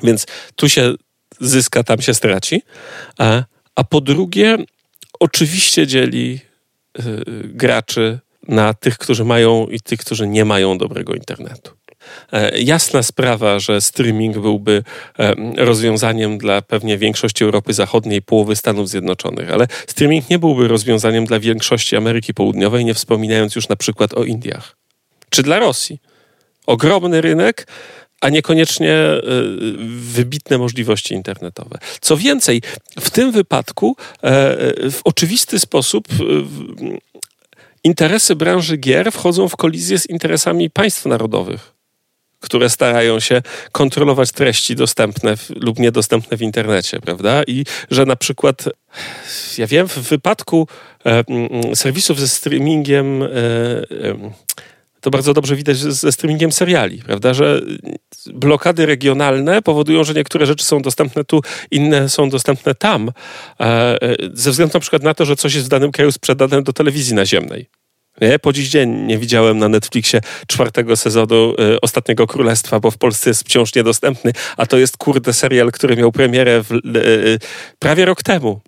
[0.02, 0.94] więc tu się
[1.40, 2.62] zyska, tam się straci.
[3.18, 3.44] A,
[3.74, 4.56] a po drugie,
[5.20, 6.40] oczywiście dzieli
[7.44, 8.18] graczy
[8.48, 11.72] na tych, którzy mają i tych, którzy nie mają dobrego internetu.
[12.32, 14.82] E, jasna sprawa, że streaming byłby
[15.18, 21.24] e, rozwiązaniem dla pewnie większości Europy Zachodniej, połowy Stanów Zjednoczonych, ale streaming nie byłby rozwiązaniem
[21.24, 24.76] dla większości Ameryki Południowej, nie wspominając już na przykład o Indiach
[25.30, 25.98] czy dla Rosji.
[26.66, 27.66] Ogromny rynek,
[28.20, 29.22] a niekoniecznie e,
[29.88, 31.78] wybitne możliwości internetowe.
[32.00, 32.62] Co więcej,
[33.00, 33.96] w tym wypadku
[34.90, 36.08] w oczywisty sposób
[37.84, 41.72] interesy branży gier wchodzą w kolizję z interesami państw narodowych
[42.42, 47.42] które starają się kontrolować treści dostępne w, lub niedostępne w internecie, prawda?
[47.46, 48.64] I że na przykład,
[49.58, 50.68] ja wiem, w wypadku
[51.06, 51.24] e,
[51.74, 54.32] serwisów ze streamingiem, e, e,
[55.02, 57.34] to bardzo dobrze widać ze streamingiem seriali, prawda?
[57.34, 57.60] Że
[58.26, 61.40] blokady regionalne powodują, że niektóre rzeczy są dostępne tu,
[61.70, 63.10] inne są dostępne tam,
[63.60, 63.64] e,
[64.02, 66.72] e, ze względu na przykład na to, że coś jest w danym kraju sprzedane do
[66.72, 67.81] telewizji naziemnej.
[68.22, 68.38] Nie?
[68.38, 73.30] Po dziś dzień nie widziałem na Netflixie czwartego sezonu y, Ostatniego Królestwa, bo w Polsce
[73.30, 77.38] jest wciąż niedostępny, a to jest kurde serial, który miał premierę w, y, y,
[77.78, 78.60] prawie rok temu.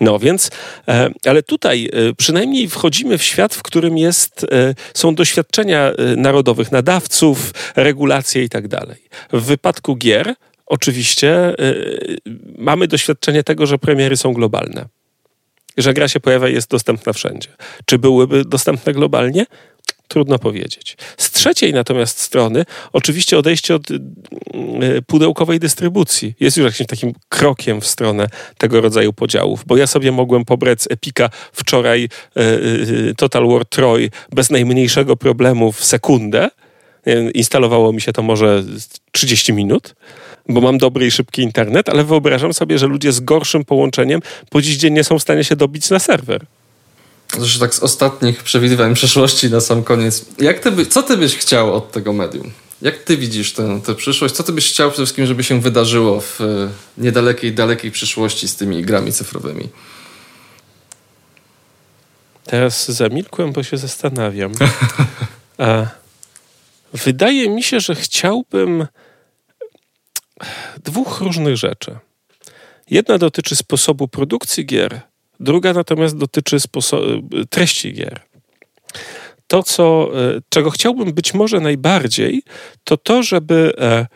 [0.00, 0.50] No więc,
[1.26, 4.46] ale tutaj przynajmniej wchodzimy w świat, w którym jest,
[4.94, 8.96] są doświadczenia narodowych nadawców, regulacje i tak dalej.
[9.32, 10.34] W wypadku gier
[10.66, 11.54] oczywiście
[12.58, 14.88] mamy doświadczenie tego, że premiery są globalne
[15.76, 17.48] że gra się pojawia i jest dostępna wszędzie.
[17.84, 19.46] Czy byłyby dostępne globalnie?
[20.08, 20.96] Trudno powiedzieć.
[21.16, 24.00] Z trzeciej natomiast strony, oczywiście odejście od y,
[25.06, 28.26] pudełkowej dystrybucji jest już jakimś takim krokiem w stronę
[28.58, 33.64] tego rodzaju podziałów, bo ja sobie mogłem pobrać z Epika wczoraj y, y, Total War
[33.64, 36.48] Troy bez najmniejszego problemu w sekundę,
[37.34, 38.64] instalowało mi się to może
[39.12, 39.94] 30 minut
[40.48, 44.20] bo mam dobry i szybki internet, ale wyobrażam sobie, że ludzie z gorszym połączeniem
[44.50, 46.46] po dziś dzień nie są w stanie się dobić na serwer.
[47.38, 50.24] Zresztą tak z ostatnich przewidywań przyszłości na sam koniec.
[50.38, 52.50] Jak ty by, co ty byś chciał od tego medium?
[52.82, 54.34] Jak ty widzisz tę, tę przyszłość?
[54.34, 56.44] Co ty byś chciał przede wszystkim, żeby się wydarzyło w e,
[56.98, 59.68] niedalekiej, dalekiej przyszłości z tymi grami cyfrowymi?
[62.44, 64.52] Teraz zamilkłem, bo się zastanawiam.
[66.92, 68.86] Wydaje mi się, że chciałbym
[70.84, 71.98] dwóch różnych rzeczy.
[72.90, 75.00] Jedna dotyczy sposobu produkcji gier,
[75.40, 76.56] druga natomiast dotyczy
[77.50, 78.20] treści gier.
[79.46, 82.42] To, co, e, czego chciałbym być może najbardziej,
[82.84, 84.06] to to, żeby e,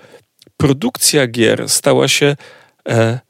[0.57, 2.37] produkcja gier stała się
[2.89, 3.21] e,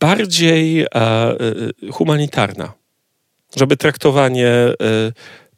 [0.00, 0.86] bardziej
[1.92, 2.72] humanitarna.
[3.56, 4.52] Żeby traktowanie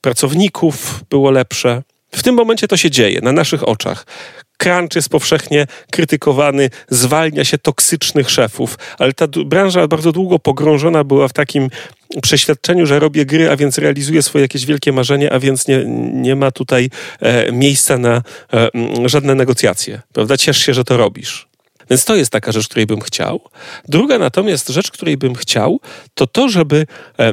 [0.00, 1.82] pracowników było lepsze.
[2.10, 4.06] W tym momencie to się dzieje na naszych oczach.
[4.56, 11.28] Crunch jest powszechnie krytykowany, zwalnia się toksycznych szefów, ale ta branża bardzo długo pogrążona była
[11.28, 11.68] w takim
[12.22, 16.36] przeświadczeniu, że robię gry, a więc realizuję swoje jakieś wielkie marzenie, a więc nie, nie
[16.36, 16.90] ma tutaj
[17.20, 18.68] e, miejsca na e,
[19.04, 20.02] żadne negocjacje.
[20.12, 20.36] Prawda?
[20.36, 21.48] Ciesz się, że to robisz.
[21.90, 23.40] Więc to jest taka rzecz, której bym chciał.
[23.88, 25.80] Druga natomiast rzecz, której bym chciał,
[26.14, 26.86] to to, żeby
[27.18, 27.32] e,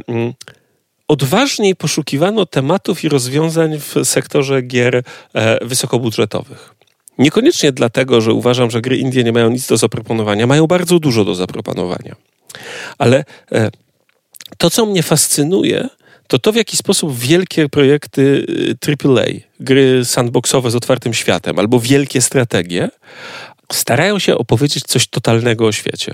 [1.08, 5.04] odważniej poszukiwano tematów i rozwiązań w sektorze gier
[5.34, 6.76] e, wysokobudżetowych.
[7.18, 11.26] Niekoniecznie dlatego, że uważam, że gry Indie nie mają nic do zaproponowania, mają bardzo dużo
[11.26, 12.16] do zaproponowania.
[12.98, 13.72] Ale e,
[14.58, 15.90] to, co mnie fascynuje,
[16.28, 18.46] to to, w jaki sposób wielkie projekty
[18.88, 22.90] AAA, e, gry sandboxowe z otwartym światem albo wielkie strategie
[23.72, 26.14] starają się opowiedzieć coś totalnego o świecie.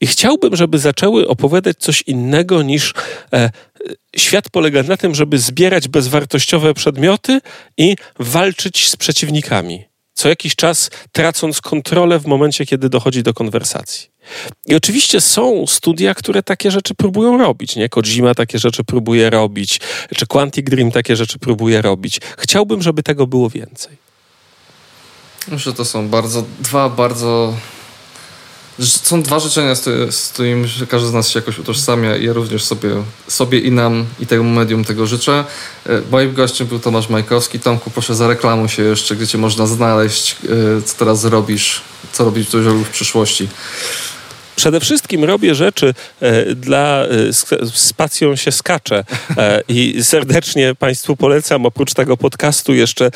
[0.00, 2.94] I chciałbym, żeby zaczęły opowiadać coś innego niż
[3.32, 3.50] e,
[4.16, 7.40] świat polega na tym, żeby zbierać bezwartościowe przedmioty
[7.76, 9.89] i walczyć z przeciwnikami
[10.20, 14.10] co jakiś czas tracąc kontrolę w momencie, kiedy dochodzi do konwersacji.
[14.66, 17.76] I oczywiście są studia, które takie rzeczy próbują robić.
[17.76, 17.88] Nie?
[17.88, 19.80] Kojima takie rzeczy próbuje robić,
[20.16, 22.20] czy Quantic Dream takie rzeczy próbuje robić.
[22.38, 23.96] Chciałbym, żeby tego było więcej.
[25.48, 27.54] Myślę, że to są bardzo, dwa bardzo
[28.86, 29.74] są dwa życzenia,
[30.10, 32.90] z którymi każdy z nas się jakoś utożsamia i ja również sobie,
[33.28, 35.44] sobie i nam i tego medium tego życzę.
[35.86, 37.60] E, moim gościem był Tomasz Majkowski.
[37.60, 40.36] Tomku, proszę zareklamuj się jeszcze, gdzie cię można znaleźć,
[40.78, 41.80] e, co teraz robisz,
[42.12, 42.46] co robisz
[42.84, 43.48] w przyszłości.
[44.56, 47.04] Przede wszystkim robię rzeczy e, dla
[47.74, 49.04] spacją się skacze
[49.68, 53.10] i serdecznie Państwu polecam oprócz tego podcastu jeszcze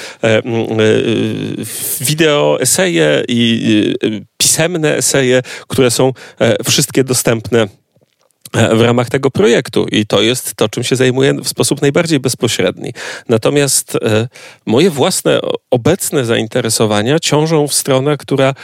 [2.00, 3.94] wideo eseje i
[4.54, 7.68] pisemne eseje, które są e, wszystkie dostępne
[8.54, 12.20] e, w ramach tego projektu i to jest to, czym się zajmuję w sposób najbardziej
[12.20, 12.92] bezpośredni.
[13.28, 14.28] Natomiast e,
[14.66, 15.40] moje własne
[15.70, 18.54] obecne zainteresowania ciążą w stronę, która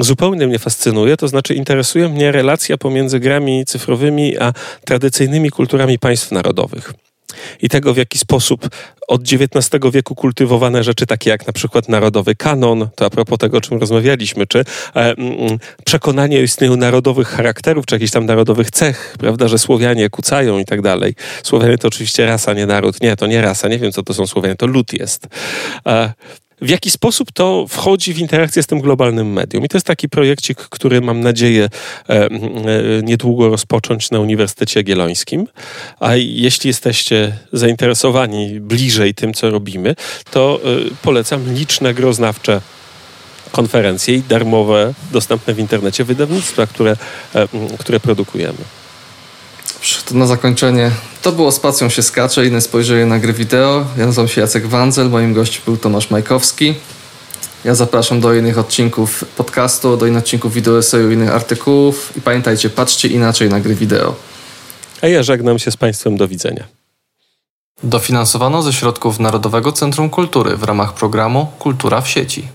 [0.00, 4.52] zupełnie mnie fascynuje, to znaczy interesuje mnie relacja pomiędzy grami cyfrowymi a
[4.84, 6.92] tradycyjnymi kulturami państw narodowych
[7.62, 8.68] i tego, w jaki sposób
[9.08, 13.58] od XIX wieku kultywowane rzeczy takie jak na przykład narodowy kanon, to a propos tego,
[13.58, 14.64] o czym rozmawialiśmy, czy e,
[14.94, 20.58] mm, przekonanie o istnieniu narodowych charakterów, czy jakichś tam narodowych cech, prawda, że Słowianie kucają
[20.58, 21.14] i tak dalej.
[21.42, 23.00] Słowianie to oczywiście rasa, nie naród.
[23.00, 25.26] Nie, to nie rasa, nie wiem, co to są Słowianie, to lud jest.
[25.86, 26.12] E,
[26.62, 29.64] w jaki sposób to wchodzi w interakcję z tym globalnym medium.
[29.64, 31.68] I to jest taki projekcik, który mam nadzieję
[32.08, 32.30] e, e,
[33.02, 35.46] niedługo rozpocząć na Uniwersytecie Jagiellońskim.
[36.00, 39.94] A jeśli jesteście zainteresowani bliżej tym, co robimy,
[40.30, 40.68] to e,
[41.02, 42.60] polecam liczne groznawcze
[43.52, 46.96] konferencje i darmowe, dostępne w internecie wydawnictwa, które,
[47.78, 48.58] które produkujemy.
[49.82, 50.90] To na zakończenie.
[51.22, 53.84] To było Spacją się skacze, inne spojrzenie na gry wideo.
[53.98, 56.74] Ja nazywam się Jacek Wanzel, moim gościem był Tomasz Majkowski.
[57.64, 62.70] Ja zapraszam do innych odcinków podcastu, do innych odcinków wideo eseju, innych artykułów i pamiętajcie,
[62.70, 64.14] patrzcie inaczej na gry wideo.
[65.02, 66.64] A ja żegnam się z Państwem, do widzenia.
[67.82, 72.48] Dofinansowano ze środków Narodowego Centrum Kultury w ramach programu Kultura w sieci.